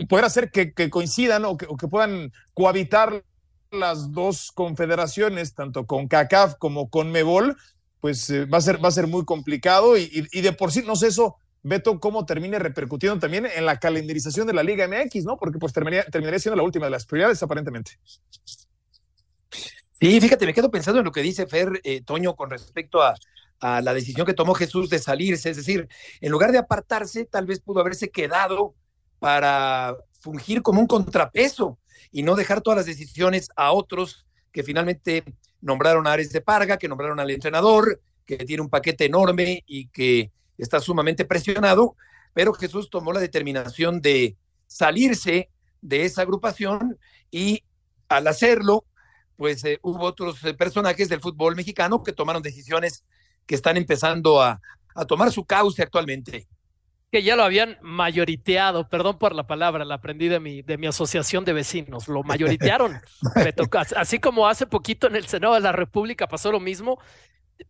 [0.07, 3.23] poder hacer que, coincidan o que, puedan cohabitar
[3.71, 7.55] las dos confederaciones, tanto con CACAF como con MEBOL,
[8.01, 10.83] pues eh, va, a ser, va a ser muy complicado y- y de por sí,
[10.85, 15.25] no sé, eso Beto, cómo termine repercutiendo también en la calendarización de la Liga MX,
[15.25, 15.37] ¿no?
[15.37, 17.99] Porque pues terminaría, terminaría siendo la última de las prioridades, aparentemente.
[19.99, 23.15] Sí, fíjate, me quedo pensando en lo que dice Fer eh, Toño con respecto a,
[23.59, 25.89] a la decisión que tomó Jesús de salirse, es decir,
[26.21, 28.75] en lugar de apartarse, tal vez pudo haberse quedado
[29.19, 31.77] para fungir como un contrapeso
[32.11, 35.23] y no dejar todas las decisiones a otros que finalmente
[35.61, 39.87] nombraron a Ares de Parga, que nombraron al entrenador, que tiene un paquete enorme y
[39.87, 40.31] que
[40.63, 41.95] está sumamente presionado,
[42.33, 45.49] pero Jesús tomó la determinación de salirse
[45.81, 46.99] de esa agrupación
[47.31, 47.63] y
[48.07, 48.85] al hacerlo,
[49.35, 53.03] pues eh, hubo otros eh, personajes del fútbol mexicano que tomaron decisiones
[53.45, 54.61] que están empezando a,
[54.95, 56.47] a tomar su cauce actualmente
[57.11, 60.87] que ya lo habían mayoriteado, perdón por la palabra, la aprendí de mi, de mi
[60.87, 63.01] asociación de vecinos, lo mayoritearon.
[63.95, 66.99] así como hace poquito en el Senado de la República pasó lo mismo,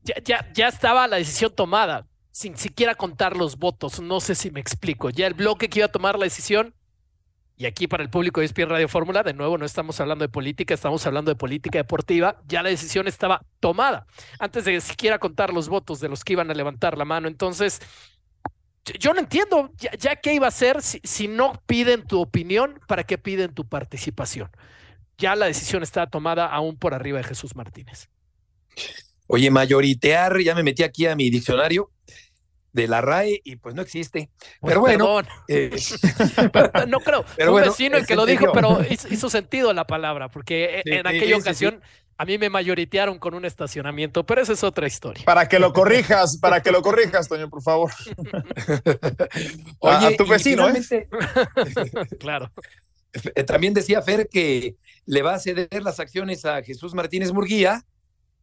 [0.04, 4.52] ya, ya, ya estaba la decisión tomada, sin siquiera contar los votos, no sé si
[4.52, 6.74] me explico, ya el bloque que iba a tomar la decisión,
[7.58, 10.30] y aquí para el público de ESPN Radio Fórmula, de nuevo no estamos hablando de
[10.30, 14.08] política, estamos hablando de política deportiva, ya la decisión estaba tomada,
[14.40, 17.82] antes de siquiera contar los votos de los que iban a levantar la mano, entonces
[18.98, 23.18] yo no entiendo, ya, qué iba a ser si, no piden tu opinión, ¿para qué
[23.18, 24.50] piden tu participación?
[25.18, 28.10] Ya la decisión está tomada aún por arriba de Jesús Martínez.
[29.28, 31.92] Oye, mayoritear, ya me metí aquí a mi diccionario
[32.80, 34.30] de la RAE y pues no existe.
[34.62, 35.70] Pues pero bueno, eh,
[36.88, 37.26] no creo.
[37.36, 41.38] Pero un vecino el que lo dijo, pero hizo, sentido la palabra, porque en aquella
[41.38, 41.82] ocasión
[42.18, 45.24] a mí me mayoritearon con un estacionamiento, pero esa es otra historia.
[45.26, 47.92] Para que lo corrijas, para que lo corrijas, Toño, por favor.
[49.80, 51.08] Oye, a, tu vecino, ¿eh?
[52.20, 52.52] claro.
[53.36, 57.86] Eh, también decía Fer que le va a ceder las acciones a Jesús Martínez Murguía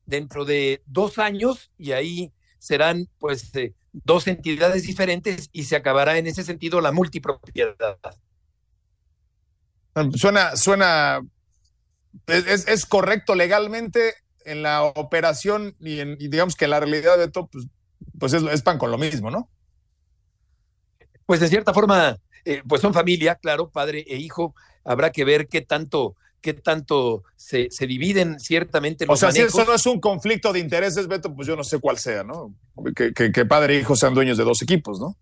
[0.07, 6.19] dentro de dos años y ahí serán pues eh, dos entidades diferentes y se acabará
[6.19, 7.99] en ese sentido la multipropiedad.
[10.15, 11.23] Suena, suena
[12.27, 14.15] es, es, correcto legalmente
[14.45, 17.67] en la operación y, en, digamos que la realidad de todo, pues,
[18.19, 19.49] pues es, pan con lo mismo, ¿no?
[21.27, 24.55] Pues de cierta forma, eh, pues son familia, claro, padre e hijo.
[24.85, 29.41] Habrá que ver qué tanto, qué tanto se, se dividen ciertamente los O sea, si
[29.41, 32.55] eso no es un conflicto de intereses, Beto, pues yo no sé cuál sea, ¿no?
[32.95, 35.17] Que, que, padre e hijo sean dueños de dos equipos, ¿no?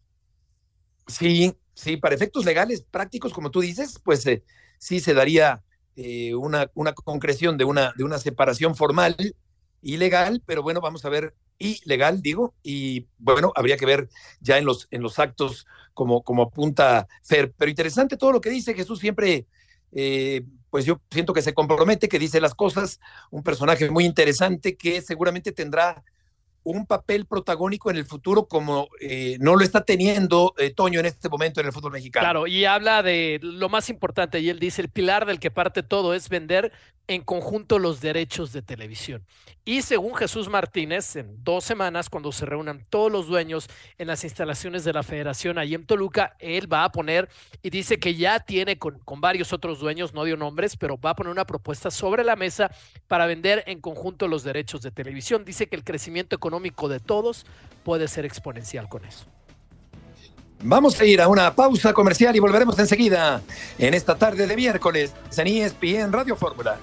[1.06, 4.42] Sí, sí, para efectos legales, prácticos, como tú dices, pues eh,
[4.78, 5.62] sí se daría
[5.96, 9.16] eh, una, una concreción de una, de una separación formal
[9.80, 14.08] y legal, pero bueno, vamos a ver, y legal, digo, y bueno, habría que ver
[14.40, 17.52] ya en los, en los actos como, como apunta Fer.
[17.56, 19.46] Pero interesante todo lo que dice Jesús, siempre,
[19.94, 24.76] eh, pues yo siento que se compromete, que dice las cosas, un personaje muy interesante
[24.76, 26.02] que seguramente tendrá
[26.64, 31.06] un papel protagónico en el futuro como eh, no lo está teniendo eh, Toño en
[31.06, 32.24] este momento en el fútbol mexicano.
[32.24, 35.82] Claro, y habla de lo más importante, y él dice, el pilar del que parte
[35.82, 36.72] todo es vender
[37.06, 39.22] en conjunto los derechos de televisión.
[39.66, 44.24] Y según Jesús Martínez, en dos semanas, cuando se reúnan todos los dueños en las
[44.24, 47.28] instalaciones de la federación ahí en Toluca, él va a poner,
[47.62, 51.10] y dice que ya tiene con, con varios otros dueños, no dio nombres, pero va
[51.10, 52.70] a poner una propuesta sobre la mesa
[53.08, 55.44] para vender en conjunto los derechos de televisión.
[55.44, 57.46] Dice que el crecimiento económico de todos
[57.84, 59.24] puede ser exponencial con eso.
[60.66, 63.42] Vamos a ir a una pausa comercial y volveremos enseguida
[63.78, 66.78] en esta tarde de miércoles en ESPN Radio Fórmula.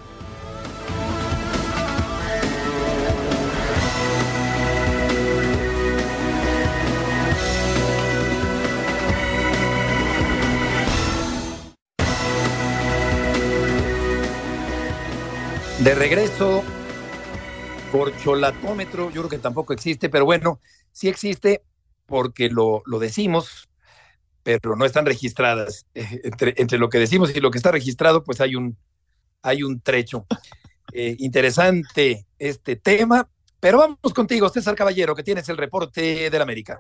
[15.84, 16.64] De regreso,
[17.92, 20.60] corcholatómetro, yo creo que tampoco existe, pero bueno,
[20.92, 21.64] sí existe
[22.06, 23.68] porque lo, lo decimos,
[24.44, 25.88] pero no están registradas.
[25.96, 28.78] Eh, entre, entre, lo que decimos y lo que está registrado, pues hay un,
[29.42, 30.28] hay un trecho.
[30.94, 33.28] Eh, interesante este tema,
[33.60, 36.80] pero vamos contigo, César Caballero, que tienes el reporte del América.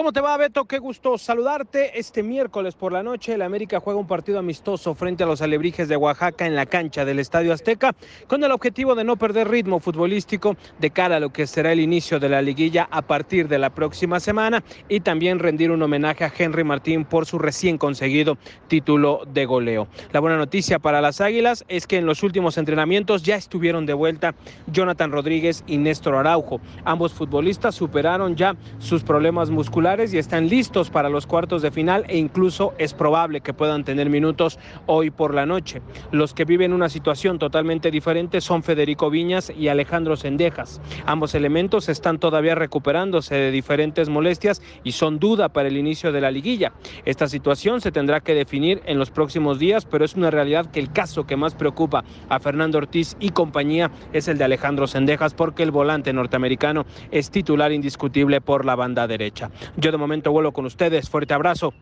[0.00, 0.64] ¿Cómo te va, Beto?
[0.64, 1.98] Qué gusto saludarte.
[1.98, 5.88] Este miércoles por la noche, el América juega un partido amistoso frente a los Alebrijes
[5.88, 7.94] de Oaxaca en la cancha del Estadio Azteca,
[8.26, 11.80] con el objetivo de no perder ritmo futbolístico de cara a lo que será el
[11.80, 16.24] inicio de la liguilla a partir de la próxima semana y también rendir un homenaje
[16.24, 19.86] a Henry Martín por su recién conseguido título de goleo.
[20.12, 23.92] La buena noticia para las Águilas es que en los últimos entrenamientos ya estuvieron de
[23.92, 24.34] vuelta
[24.66, 26.58] Jonathan Rodríguez y Néstor Araujo.
[26.86, 32.04] Ambos futbolistas superaron ya sus problemas musculares y están listos para los cuartos de final
[32.06, 35.82] e incluso es probable que puedan tener minutos hoy por la noche.
[36.12, 40.80] Los que viven una situación totalmente diferente son Federico Viñas y Alejandro Sendejas.
[41.06, 46.20] Ambos elementos están todavía recuperándose de diferentes molestias y son duda para el inicio de
[46.20, 46.72] la liguilla.
[47.04, 50.78] Esta situación se tendrá que definir en los próximos días, pero es una realidad que
[50.78, 55.34] el caso que más preocupa a Fernando Ortiz y compañía es el de Alejandro Sendejas
[55.34, 59.50] porque el volante norteamericano es titular indiscutible por la banda derecha.
[59.80, 61.08] Yo de momento vuelo con ustedes.
[61.08, 61.72] Fuerte abrazo.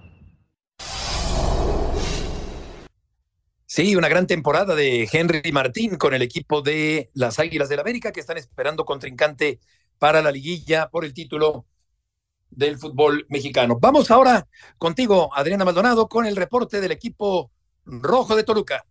[3.67, 8.13] Sí, una gran temporada de Henry Martín con el equipo de las Águilas del América
[8.13, 9.59] que están esperando contrincante
[9.99, 11.67] para la liguilla por el título
[12.51, 13.79] del fútbol mexicano.
[13.81, 14.47] Vamos ahora
[14.79, 17.51] contigo, Adriana Maldonado, con el reporte del equipo
[17.85, 18.87] rojo de Toluca.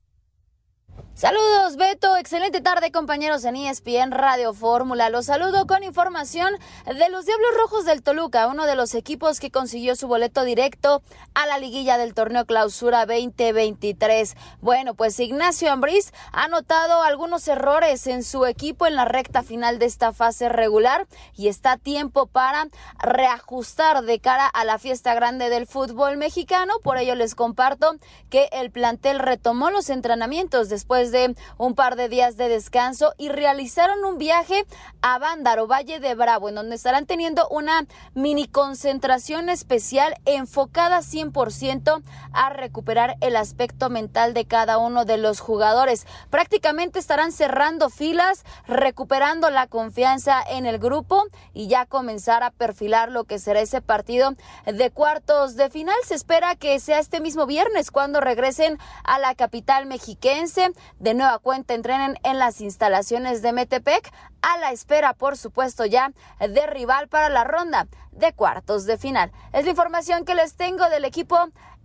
[1.18, 5.10] Saludos Beto, excelente tarde compañeros en ESPN Radio Fórmula.
[5.10, 6.54] Los saludo con información
[6.86, 11.02] de los Diablos Rojos del Toluca, uno de los equipos que consiguió su boleto directo
[11.34, 14.36] a la liguilla del torneo Clausura 2023.
[14.62, 19.80] Bueno, pues Ignacio Ambriz ha notado algunos errores en su equipo en la recta final
[19.80, 22.68] de esta fase regular y está a tiempo para
[23.00, 26.76] reajustar de cara a la fiesta grande del fútbol mexicano.
[26.84, 27.96] Por ello les comparto
[28.30, 33.28] que el plantel retomó los entrenamientos después de un par de días de descanso y
[33.28, 34.66] realizaron un viaje
[35.02, 42.02] a Bándaro, Valle de Bravo, en donde estarán teniendo una mini concentración especial enfocada 100%
[42.32, 46.08] a recuperar el aspecto mental de cada uno de los jugadores.
[46.30, 53.12] Prácticamente estarán cerrando filas, recuperando la confianza en el grupo y ya comenzar a perfilar
[53.12, 55.96] lo que será ese partido de cuartos de final.
[56.06, 61.40] Se espera que sea este mismo viernes cuando regresen a la capital mexiquense de nueva
[61.40, 64.12] cuenta entrenen en las instalaciones de Metepec
[64.42, 69.32] a la espera, por supuesto, ya de rival para la ronda de cuartos de final.
[69.54, 71.38] Es la información que les tengo del equipo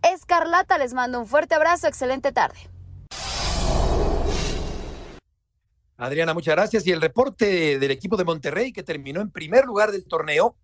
[0.03, 0.79] Escarlata.
[0.79, 2.59] Les mando un fuerte abrazo, excelente tarde.
[5.97, 6.87] Adriana, muchas gracias.
[6.87, 10.57] Y el reporte del equipo de Monterrey que terminó en primer lugar del torneo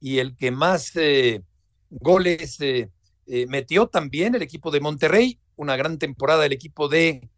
[0.00, 1.42] y el que más eh,
[1.90, 2.90] goles eh,
[3.26, 5.40] eh, metió también el equipo de Monterrey.
[5.56, 7.28] Una gran temporada del equipo de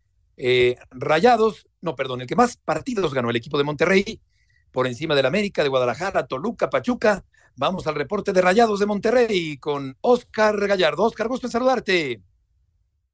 [0.43, 4.21] eh, Rayados, no, perdón, el que más partidos ganó el equipo de Monterrey,
[4.73, 7.25] por encima del América, de Guadalajara, Toluca, Pachuca.
[7.57, 11.05] Vamos al reporte de Rayados de Monterrey con Oscar Gallardo.
[11.05, 12.23] Oscar, gusto en saludarte.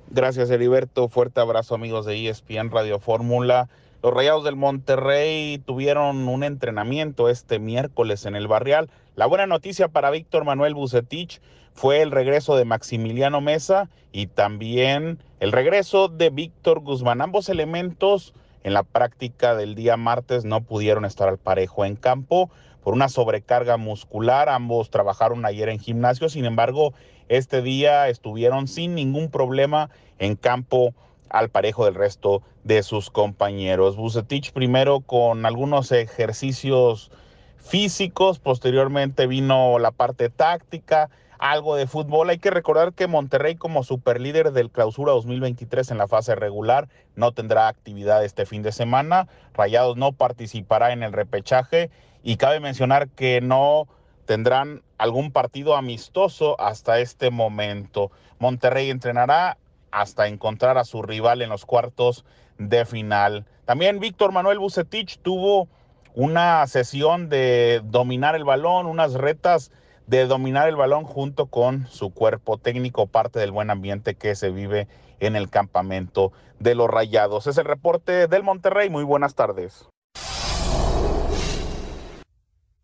[0.09, 1.09] Gracias, Heriberto.
[1.09, 3.69] Fuerte abrazo, amigos de ESPN Radio Fórmula.
[4.07, 8.89] Los Rayados del Monterrey tuvieron un entrenamiento este miércoles en el Barrial.
[9.17, 11.41] La buena noticia para Víctor Manuel Bucetich
[11.75, 17.21] fue el regreso de Maximiliano Mesa y también el regreso de Víctor Guzmán.
[17.21, 22.49] Ambos elementos en la práctica del día martes no pudieron estar al parejo en campo
[22.85, 24.49] por una sobrecarga muscular.
[24.49, 26.95] Ambos trabajaron ayer en gimnasio, sin embargo,
[27.29, 29.91] este día estuvieron sin ningún problema
[30.21, 30.95] en campo
[31.37, 33.97] al parejo del resto de sus compañeros.
[33.97, 37.11] Bucetich primero con algunos ejercicios
[37.59, 42.31] físicos, posteriormente vino la parte táctica, algo de fútbol.
[42.31, 47.33] Hay que recordar que Monterrey como superlíder del clausura 2023 en la fase regular no
[47.33, 49.29] tendrá actividad este fin de semana.
[49.53, 51.91] Rayados no participará en el repechaje
[52.23, 53.89] y cabe mencionar que no
[54.25, 58.11] tendrán algún partido amistoso hasta este momento.
[58.39, 59.59] Monterrey entrenará
[59.97, 62.27] hasta encontrar a su rival en los cuartos
[62.59, 63.47] de final.
[63.65, 65.69] También Víctor Manuel Bucetich tuvo
[66.15, 69.73] una sesión de dominar el balón, unas retas
[70.07, 74.51] de dominar el balón junto con su cuerpo técnico, parte del buen ambiente que se
[74.51, 74.87] vive
[75.19, 77.47] en el campamento de los Rayados.
[77.47, 78.91] Es el reporte del Monterrey.
[78.91, 79.89] Muy buenas tardes.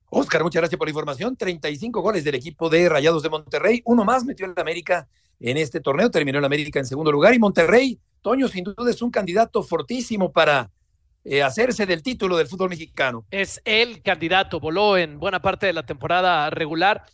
[0.08, 1.36] Oscar, muchas gracias por la información.
[1.36, 3.82] 35 goles del equipo de Rayados de Monterrey.
[3.84, 5.08] Uno más metió en América
[5.40, 6.10] en este torneo.
[6.10, 7.34] Terminó en América en segundo lugar.
[7.34, 10.70] Y Monterrey, Toño, sin duda es un candidato fortísimo para
[11.24, 13.24] eh, hacerse del título del fútbol mexicano.
[13.30, 17.04] Es el candidato, voló en buena parte de la temporada regular.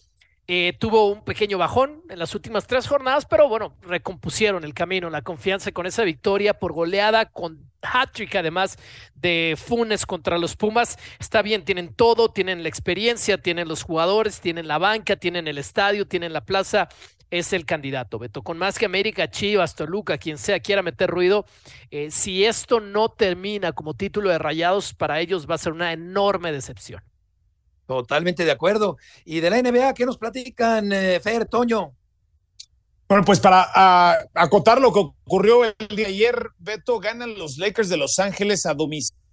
[0.50, 5.10] Eh, tuvo un pequeño bajón en las últimas tres jornadas, pero bueno, recompusieron el camino,
[5.10, 8.78] la confianza con esa victoria por goleada con hat-trick además
[9.14, 10.98] de Funes contra los Pumas.
[11.18, 15.58] Está bien, tienen todo, tienen la experiencia, tienen los jugadores, tienen la banca, tienen el
[15.58, 16.88] estadio, tienen la plaza
[17.30, 18.42] es el candidato, Beto.
[18.42, 21.44] Con más que América, Chivas, Toluca, quien sea quiera meter ruido,
[21.90, 25.92] eh, si esto no termina como título de rayados, para ellos va a ser una
[25.92, 27.02] enorme decepción.
[27.86, 28.96] Totalmente de acuerdo.
[29.24, 31.94] Y de la NBA, ¿qué nos platican, eh, Fer, Toño?
[33.08, 37.88] Bueno, pues para acotar lo que ocurrió el día de ayer, Beto, ganan los Lakers
[37.88, 39.27] de Los Ángeles a domicilio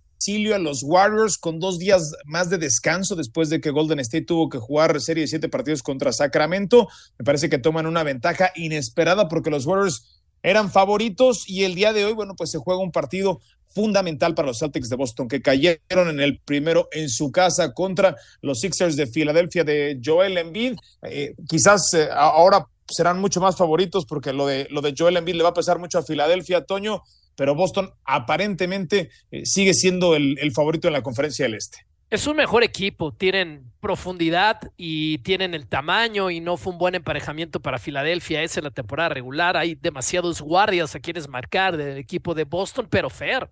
[0.53, 4.49] a los Warriors con dos días más de descanso después de que Golden State tuvo
[4.49, 6.87] que jugar serie de siete partidos contra Sacramento.
[7.19, 11.93] Me parece que toman una ventaja inesperada porque los Warriors eran favoritos y el día
[11.93, 15.41] de hoy, bueno, pues se juega un partido fundamental para los Celtics de Boston, que
[15.41, 20.75] cayeron en el primero en su casa contra los Sixers de Filadelfia de Joel Embiid.
[21.03, 25.35] Eh, quizás eh, ahora serán mucho más favoritos porque lo de, lo de Joel Embiid
[25.35, 27.03] le va a pesar mucho a Filadelfia, Toño,
[27.35, 31.85] pero Boston aparentemente eh, sigue siendo el, favorito en la conferencia del Este.
[32.09, 36.95] Es un mejor equipo, tienen profundidad y tienen el tamaño y no fue un buen
[36.95, 38.43] emparejamiento para Filadelfia.
[38.43, 39.57] Esa es la temporada regular.
[39.57, 43.49] Hay demasiados guardias a quienes marcar del equipo de Boston, pero fair.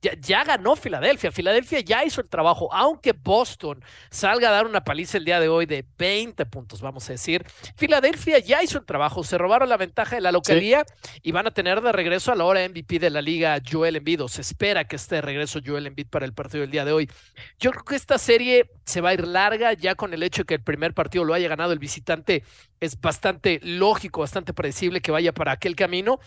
[0.00, 1.32] Ya, ganó Filadelfia.
[1.32, 5.48] Filadelfia ya hizo el trabajo, aunque Boston salga a dar una paliza el día de
[5.48, 7.44] hoy de 20 puntos, vamos a decir.
[7.76, 10.84] Filadelfia ya hizo el trabajo, se robaron la ventaja de la localía
[11.22, 14.22] y van a tener de regreso a la hora MVP de la liga Joel Embiid.
[14.28, 17.10] se espera que esté de regreso Joel Embiid para el partido del día de hoy.
[17.58, 20.46] Yo creo que esta serie se va a ir larga ya con el hecho de
[20.46, 22.44] que el primer partido lo haya ganado el visitante.
[22.80, 26.20] Es bastante lógico, bastante predecible que vaya para aquel camino.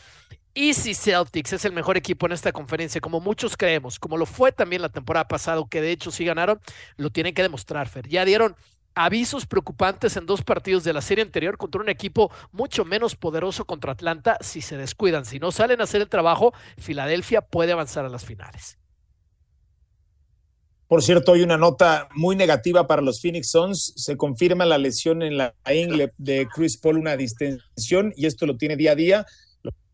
[0.54, 4.26] Y si Celtics es el mejor equipo en esta conferencia, como muchos creemos, como lo
[4.26, 6.60] fue también la temporada pasada, que de hecho sí ganaron,
[6.98, 8.08] lo tienen que demostrar, Fer.
[8.10, 8.56] Ya dieron
[8.94, 13.66] avisos preocupantes en dos partidos de la serie anterior contra un equipo mucho menos poderoso
[13.66, 15.26] contra Atlanta si se descuidan.
[15.26, 18.78] Si no salen a hacer el trabajo, Filadelfia puede avanzar a las finales.
[20.88, 23.94] Por cierto, hay una nota muy negativa para los Phoenix Suns.
[23.96, 28.58] Se confirma la lesión en la ingle de Chris Paul, una distensión, y esto lo
[28.58, 29.26] tiene día a día.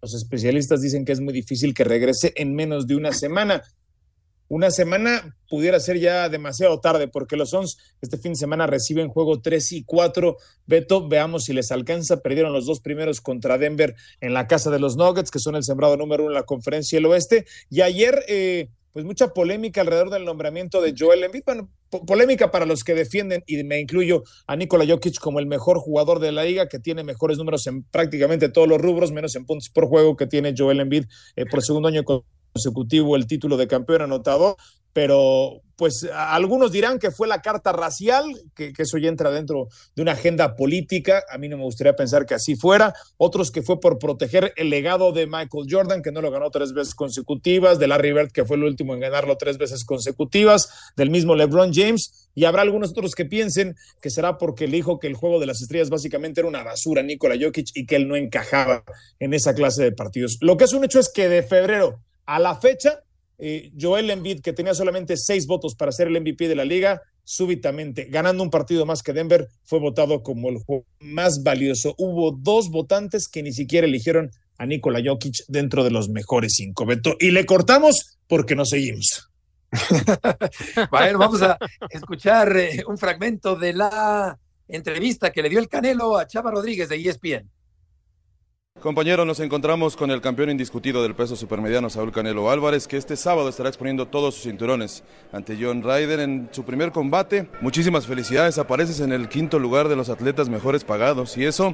[0.01, 3.63] Los especialistas dicen que es muy difícil que regrese en menos de una semana.
[4.49, 9.09] Una semana pudiera ser ya demasiado tarde porque los Suns este fin de semana reciben
[9.09, 10.37] juego 3 y 4.
[10.65, 12.21] Beto, veamos si les alcanza.
[12.21, 15.63] Perdieron los dos primeros contra Denver en la casa de los Nuggets, que son el
[15.63, 17.45] sembrado número uno en la conferencia del oeste.
[17.69, 21.43] Y ayer eh, pues mucha polémica alrededor del nombramiento de Joel Embiid.
[21.45, 21.69] Bueno,
[22.07, 26.17] polémica para los que defienden, y me incluyo a Nikola Jokic como el mejor jugador
[26.17, 29.69] de la liga, que tiene mejores números en prácticamente todos los rubros, menos en puntos
[29.69, 31.03] por juego que tiene Joel Embiid
[31.35, 34.57] eh, por segundo año consecutivo el título de campeón anotado
[34.97, 38.25] pero pues algunos dirán que fue la carta racial,
[38.55, 42.25] que, eso ya entra dentro de una agenda política, a mí no me gustaría pensar
[42.25, 46.19] que así fuera, otros que fue por proteger el legado de Michael Jordan, que no
[46.19, 49.59] lo ganó tres veces consecutivas, de Larry Bird, que fue el último en ganarlo tres
[49.59, 54.65] veces consecutivas, del mismo LeBron James, y habrá algunos otros que piensen que será porque
[54.65, 57.85] le dijo que el juego de las estrellas básicamente era una basura, Nikola Jokic, y
[57.85, 58.83] que él no encajaba
[59.19, 60.39] en esa clase de partidos.
[60.41, 63.03] Lo que es un hecho es que de febrero a la fecha,
[63.37, 67.01] eh, Joel Embiid, que tenía solamente seis votos para ser el MVP de la liga,
[67.23, 71.93] súbitamente, ganando un partido más que Denver, fue votado como el juego más valioso.
[71.97, 76.85] Hubo dos votantes que ni siquiera eligieron a Nikola Jokic dentro de los mejores cinco.
[76.85, 79.29] Beto, y le cortamos porque nos seguimos.
[80.91, 81.57] bueno, vamos a
[81.89, 86.89] escuchar eh, un fragmento de la entrevista que le dio el Canelo a Chava Rodríguez
[86.89, 87.49] de ESPN.
[88.81, 93.15] Compañero, nos encontramos con el campeón indiscutido del peso supermediano, Saúl Canelo Álvarez, que este
[93.15, 97.49] sábado estará exponiendo todos sus cinturones ante John Ryder en su primer combate.
[97.59, 101.73] Muchísimas felicidades, apareces en el quinto lugar de los atletas mejores pagados y eso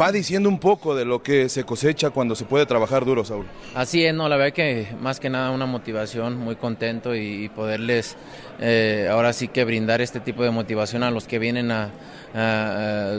[0.00, 3.46] va diciendo un poco de lo que se cosecha cuando se puede trabajar duro, Saúl.
[3.74, 8.16] Así es, no, la verdad que más que nada una motivación, muy contento y, poderles
[8.60, 11.90] eh, ahora sí que brindar este tipo de motivación a los que vienen a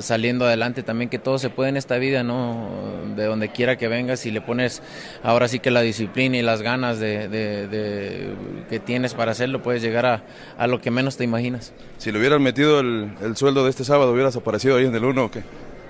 [0.02, 2.70] saliendo adelante también, que todo se puede en esta vida, ¿no?
[3.16, 4.82] De donde quiera que vengas y le pones
[5.24, 8.34] ahora sí que la disciplina y las ganas de,
[8.70, 10.24] que tienes para hacerlo, puedes llegar a,
[10.58, 11.74] a, lo que menos te imaginas.
[11.98, 15.04] Si le hubieran metido el, el sueldo de este sábado, ¿hubieras aparecido ahí en el
[15.04, 15.44] 1 o qué?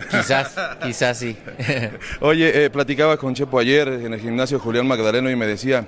[0.09, 1.37] Quizás, quizás sí.
[2.19, 5.87] Oye, eh, platicaba con Chepo ayer en el gimnasio Julián Magdaleno y me decía,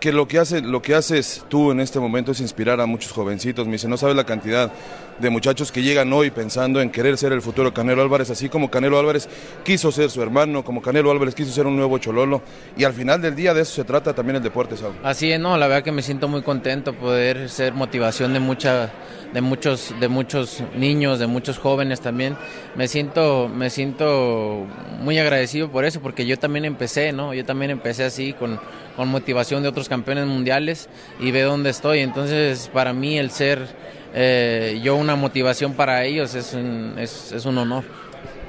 [0.00, 3.12] que lo que, hace, lo que haces tú en este momento es inspirar a muchos
[3.12, 3.66] jovencitos.
[3.66, 4.72] Me dice, no sabes la cantidad
[5.18, 8.70] de muchachos que llegan hoy pensando en querer ser el futuro Canelo Álvarez, así como
[8.70, 9.28] Canelo Álvarez
[9.62, 12.40] quiso ser su hermano, como Canelo Álvarez quiso ser un nuevo Chololo.
[12.78, 14.94] Y al final del día de eso se trata también el deporte, Saúl.
[15.02, 18.90] Así es, no, la verdad que me siento muy contento poder ser motivación de mucha
[19.34, 22.36] de muchos de muchos niños, de muchos jóvenes también.
[22.74, 24.66] Me siento me siento
[25.00, 27.34] muy agradecido por eso porque yo también empecé, ¿no?
[27.34, 28.58] Yo también empecé así con
[29.00, 32.00] con motivación de otros campeones mundiales y ve dónde estoy.
[32.00, 33.66] Entonces, para mí el ser
[34.12, 37.82] eh, yo una motivación para ellos es un, es, es un honor.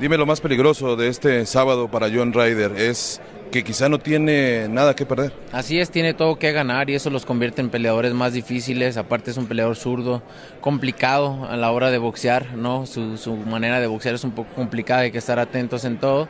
[0.01, 4.67] Dime lo más peligroso de este sábado para John Ryder es que quizá no tiene
[4.67, 5.31] nada que perder.
[5.53, 8.97] Así es, tiene todo que ganar y eso los convierte en peleadores más difíciles.
[8.97, 10.21] Aparte es un peleador zurdo,
[10.59, 12.85] complicado a la hora de boxear, ¿no?
[12.85, 16.27] Su, su manera de boxear es un poco complicada, hay que estar atentos en todo.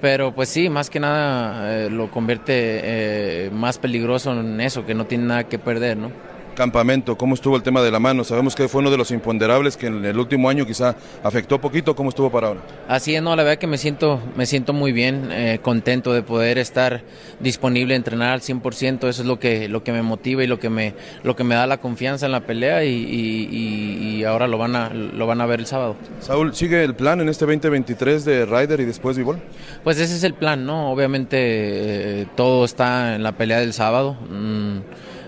[0.00, 4.94] Pero pues sí, más que nada eh, lo convierte eh, más peligroso en eso, que
[4.94, 6.10] no tiene nada que perder, ¿no?
[6.54, 8.24] Campamento, ¿cómo estuvo el tema de la mano?
[8.24, 11.94] Sabemos que fue uno de los imponderables que en el último año quizá afectó poquito,
[11.94, 12.60] ¿cómo estuvo para ahora?
[12.88, 16.22] Así es, no, la verdad que me siento, me siento muy bien, eh, contento de
[16.22, 17.02] poder estar
[17.40, 20.70] disponible, entrenar al 100%, eso es lo que, lo que me motiva y lo que
[20.70, 24.76] me, lo que me da la confianza en la pelea y, y, ahora lo van,
[24.76, 25.96] a, lo van a ver el sábado.
[26.20, 29.38] Saúl, ¿sigue el plan en este 2023 de Ryder y después Vivol?
[29.82, 30.92] Pues ese es el plan, ¿no?
[30.92, 34.16] Obviamente eh, todo está en la pelea del sábado.
[34.28, 34.78] Mm,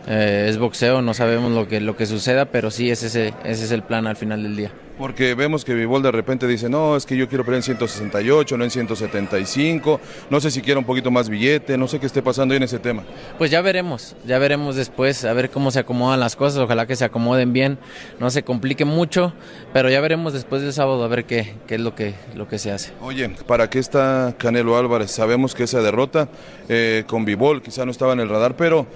[0.06, 3.64] eh, es boxeo, no sabemos lo que, lo que suceda, pero sí, ese, ese, ese
[3.64, 4.72] es el plan al final del día.
[4.98, 8.56] Porque vemos que Vivol de repente dice, no, es que yo quiero pelear en 168,
[8.56, 12.22] no en 175, no sé si quiero un poquito más billete, no sé qué esté
[12.22, 13.02] pasando ahí en ese tema.
[13.38, 16.94] Pues ya veremos, ya veremos después, a ver cómo se acomodan las cosas, ojalá que
[16.94, 17.78] se acomoden bien,
[18.20, 19.32] no se complique mucho,
[19.72, 22.58] pero ya veremos después del sábado a ver qué, qué es lo que, lo que
[22.58, 22.92] se hace.
[23.00, 25.10] Oye, ¿para qué está Canelo Álvarez?
[25.10, 26.28] Sabemos que esa derrota
[26.68, 28.86] eh, con Vivol quizá no estaba en el radar, pero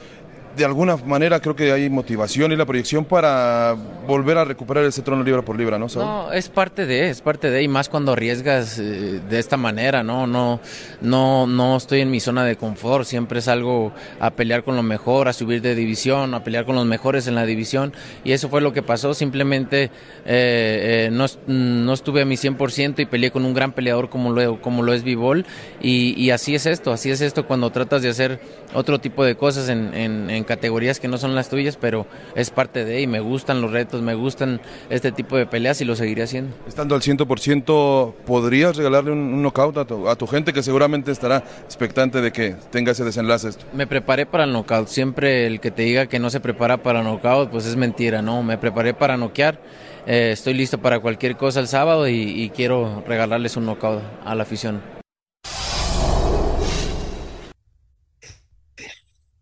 [0.57, 3.77] de alguna manera creo que hay motivación y la proyección para
[4.07, 5.87] volver a recuperar ese trono libra por libra, ¿no?
[5.97, 10.03] No, es parte de, es parte de, y más cuando arriesgas eh, de esta manera,
[10.03, 10.27] ¿no?
[10.27, 10.61] No,
[11.03, 14.83] no, no estoy en mi zona de confort, siempre es algo a pelear con lo
[14.83, 17.93] mejor, a subir de división, a pelear con los mejores en la división,
[18.25, 19.91] y eso fue lo que pasó, simplemente eh,
[20.25, 24.61] eh, no, no, estuve a mi 100% y peleé con un gran peleador como lo,
[24.63, 25.45] como lo es Vivol,
[25.83, 28.41] y, y, así es esto, así es esto cuando tratas de hacer
[28.73, 32.85] otro tipo de cosas en, en categorías que no son las tuyas, pero es parte
[32.85, 36.23] de y me gustan los retos, me gustan este tipo de peleas y lo seguiré
[36.23, 36.57] haciendo.
[36.67, 42.33] Estando al 100%, ¿podrías regalarle un, knockout a tu, gente que seguramente estará expectante de
[42.33, 43.67] que tenga ese desenlace esto?
[43.73, 47.01] Me preparé para el knockout, siempre el que te diga que no se prepara para
[47.01, 48.43] el knockout, pues es mentira, ¿no?
[48.43, 49.61] Me preparé para noquear.
[50.07, 54.35] Eh, estoy listo para cualquier cosa el sábado y, y quiero regalarles un knockout a
[54.35, 54.96] la afición.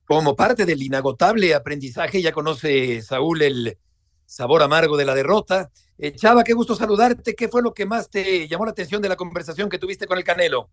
[0.07, 3.78] Como parte del inagotable aprendizaje, ya conoce Saúl el
[4.26, 5.70] sabor amargo de la derrota.
[5.98, 7.34] Eh, Chava, qué gusto saludarte.
[7.34, 10.18] ¿Qué fue lo que más te llamó la atención de la conversación que tuviste con
[10.18, 10.68] el Canelo?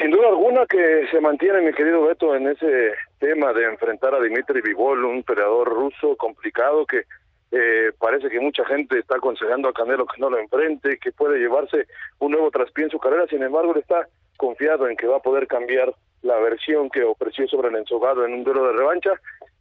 [0.00, 4.20] Sin duda alguna que se mantiene, mi querido Beto, en ese tema de enfrentar a
[4.20, 7.04] Dimitri Vivol, un peleador ruso complicado que
[7.52, 11.38] eh, parece que mucha gente está aconsejando a Canelo que no lo enfrente, que puede
[11.38, 11.86] llevarse
[12.18, 13.26] un nuevo traspié en su carrera.
[13.28, 14.06] Sin embargo, él está
[14.36, 18.34] confiado en que va a poder cambiar la versión que ofreció sobre el ensogado en
[18.34, 19.12] un duelo de revancha.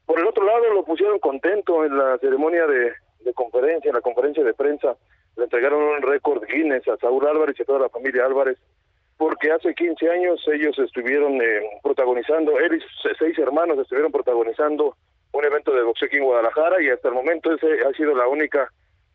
[0.06, 2.94] Por el otro lado, lo pusieron contento en la ceremonia de,
[3.34, 4.96] conferencia, en la conferencia de prensa.
[5.36, 8.58] Le entregaron un récord Guinness a Saúl Álvarez y a toda la familia Álvarez,
[9.18, 14.96] porque hace 15 años ellos estuvieron eh, protagonizando, él y seis hermanos estuvieron protagonizando
[15.32, 18.28] un evento de boxeo aquí en Guadalajara y hasta el momento ese ha sido la
[18.28, 18.72] única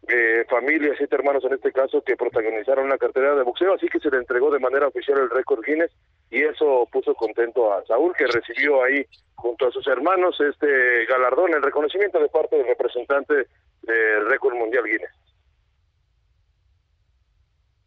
[0.09, 4.01] eh, familia, siete hermanos en este caso, que protagonizaron una cartera de boxeo, así que
[4.01, 5.92] se le entregó de manera oficial el récord Guinness
[6.30, 11.55] y eso puso contento a Saúl, que recibió ahí junto a sus hermanos este galardón,
[11.55, 13.34] el reconocimiento de parte del representante
[13.82, 15.11] del récord mundial Guinness.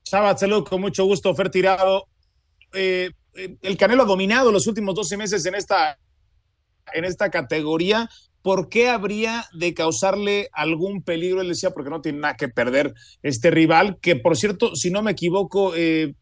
[0.03, 2.05] Chava, salud, con mucho gusto, Fer Tirado.
[2.73, 5.97] Eh, eh, el Canelo ha dominado los últimos 12 meses en esta,
[6.93, 8.07] en esta categoría.
[8.43, 11.41] ¿Por qué habría de causarle algún peligro?
[11.41, 15.01] Él decía, porque no tiene nada que perder este rival, que por cierto, si no
[15.01, 16.13] me equivoco, eh,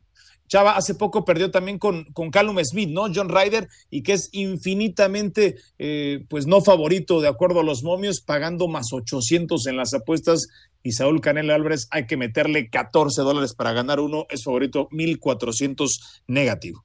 [0.48, 2.30] Chava hace poco perdió también con, con
[2.66, 3.04] Smith, ¿no?
[3.14, 8.20] John Ryder, y que es infinitamente, eh, pues no favorito de acuerdo a los momios,
[8.20, 10.48] pagando más 800 en las apuestas.
[10.84, 16.22] Y Saúl Canelo Álvarez hay que meterle 14 dólares para ganar uno, es favorito 1400
[16.28, 16.84] negativo.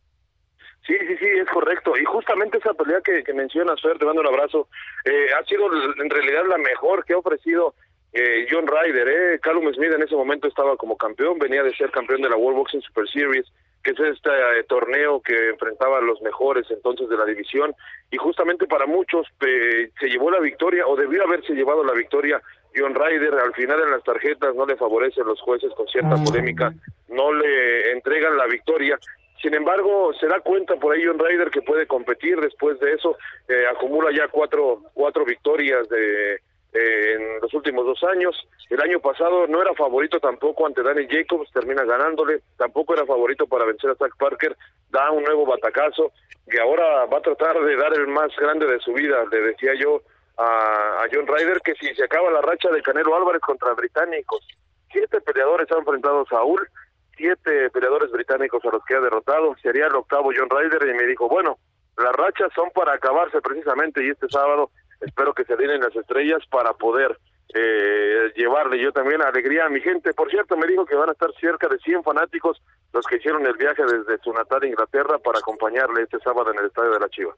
[0.87, 1.97] Sí, sí, sí, es correcto.
[1.99, 4.69] Y justamente esa pelea que, que mencionas, Fer, te mando un abrazo,
[5.05, 5.67] eh, ha sido
[6.01, 7.75] en realidad la mejor que ha ofrecido
[8.13, 9.09] eh, John Ryder.
[9.09, 9.41] Eh.
[9.41, 12.59] Callum Smith en ese momento estaba como campeón, venía de ser campeón de la World
[12.59, 13.47] Boxing Super Series,
[13.83, 17.75] que es este eh, torneo que enfrentaba a los mejores entonces de la división.
[18.13, 22.41] Y justamente para muchos se llevó la victoria, o debió haberse llevado la victoria
[22.77, 23.35] John Ryder.
[23.35, 26.73] Al final en las tarjetas no le favorecen los jueces con cierta polémica,
[27.09, 28.99] no le entregan la victoria
[29.43, 33.17] sin embargo, se da cuenta por ahí John Ryder que puede competir después de eso.
[33.49, 36.35] Eh, acumula ya cuatro, cuatro victorias de,
[36.73, 38.37] eh, en los últimos dos años.
[38.71, 42.41] El año pasado no era favorito tampoco ante Danny Jacobs, termina ganándole.
[42.57, 44.57] Tampoco era favorito para vencer a Zach Parker,
[44.91, 46.13] da un nuevo batacazo.
[46.47, 49.75] Y ahora va a tratar de dar el más grande de su vida, le decía
[49.75, 50.01] yo
[50.39, 54.47] a, a John Ryder que si se acaba la racha de Canelo Álvarez contra británicos,
[54.93, 56.69] siete peleadores han enfrentado a Saúl
[57.17, 61.07] siete peleadores británicos a los que ha derrotado, sería el octavo John Ryder y me
[61.07, 61.59] dijo, bueno,
[61.97, 66.43] las rachas son para acabarse precisamente y este sábado espero que se den las estrellas
[66.51, 67.19] para poder
[67.55, 70.13] eh, llevarle yo también alegría a mi gente.
[70.13, 72.61] Por cierto, me dijo que van a estar cerca de 100 fanáticos
[72.93, 76.67] los que hicieron el viaje desde su natal Inglaterra para acompañarle este sábado en el
[76.67, 77.37] Estadio de la Chivas.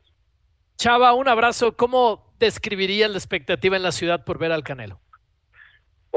[0.76, 1.76] Chava, un abrazo.
[1.76, 5.00] ¿Cómo describirías la expectativa en la ciudad por ver al Canelo?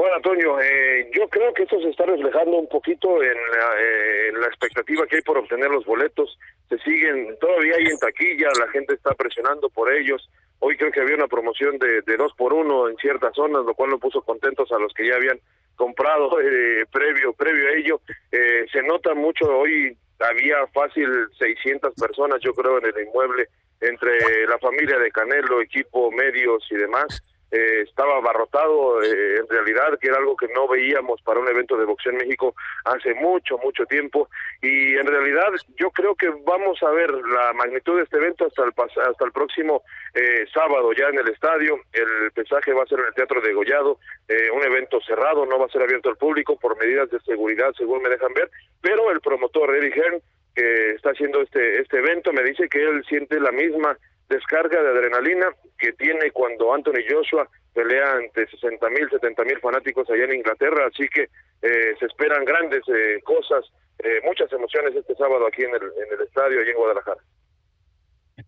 [0.02, 4.32] Bueno, Antonio, eh, yo creo que esto se está reflejando un poquito en la, eh,
[4.32, 6.36] la, expectativa que hay por obtener los boletos.
[6.68, 10.28] Se siguen, todavía hay en taquilla, la gente está presionando por ellos.
[10.58, 13.74] Hoy creo que había una promoción de, de dos por uno en ciertas zonas, lo
[13.74, 15.38] cual no puso contentos a los que ya habían
[15.76, 18.00] comprado eh, previo previo a ello.
[18.32, 21.06] Eh, se nota mucho, hoy había fácil
[21.38, 23.46] 600 personas, yo creo, en el inmueble,
[23.80, 27.22] entre la familia de Canelo, equipo, medios y demás
[27.52, 31.76] eh, estaba abarrotado eh, en realidad, que era algo que no veíamos para un evento
[31.76, 34.28] de boxeo en México hace mucho, mucho tiempo.
[34.62, 38.64] Y en realidad yo creo que vamos a ver la magnitud de este evento hasta
[38.64, 38.72] el,
[39.06, 39.82] hasta el próximo
[40.14, 41.78] eh, sábado ya en el estadio.
[41.92, 43.98] El pesaje va a ser en el Teatro de Gollado,
[44.28, 47.72] eh, un evento cerrado, no va a ser abierto al público por medidas de seguridad,
[47.76, 48.50] según me dejan ver,
[48.80, 50.22] pero el promotor Eddie Hearn,
[50.54, 53.96] que está haciendo este, este evento, me dice que él siente la misma
[54.32, 55.46] descarga de adrenalina
[55.78, 60.86] que tiene cuando Anthony Joshua pelea ante 60 mil, 70 mil fanáticos allá en Inglaterra,
[60.92, 61.22] así que
[61.62, 63.64] eh, se esperan grandes eh, cosas,
[63.98, 67.20] eh, muchas emociones este sábado aquí en el, en el estadio, allí en Guadalajara.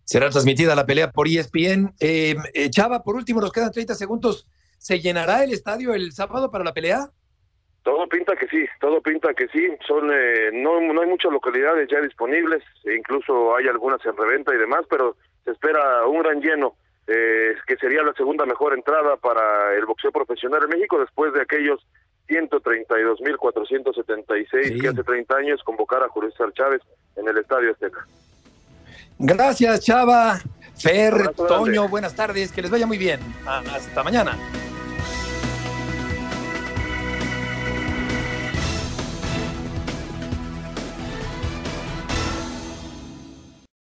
[0.03, 1.93] Será transmitida la pelea por ESPN.
[2.69, 4.47] Chava, por último, nos quedan 30 segundos.
[4.77, 7.09] ¿Se llenará el estadio el sábado para la pelea?
[7.83, 9.67] Todo pinta que sí, todo pinta que sí.
[9.87, 14.85] Son no, no hay muchas localidades ya disponibles, incluso hay algunas en reventa y demás,
[14.89, 15.15] pero
[15.45, 16.75] se espera un gran lleno,
[17.07, 21.41] eh, que sería la segunda mejor entrada para el boxeo profesional en México después de
[21.41, 21.85] aquellos
[22.27, 26.81] 132.476 que hace 30 años convocara a Julio César Chávez
[27.15, 28.03] en el Estadio Azteca.
[29.19, 30.39] Gracias, Chava.
[30.77, 33.21] Fer, Toño, buenas tardes, que les vaya muy bien.
[33.45, 34.37] Hasta mañana.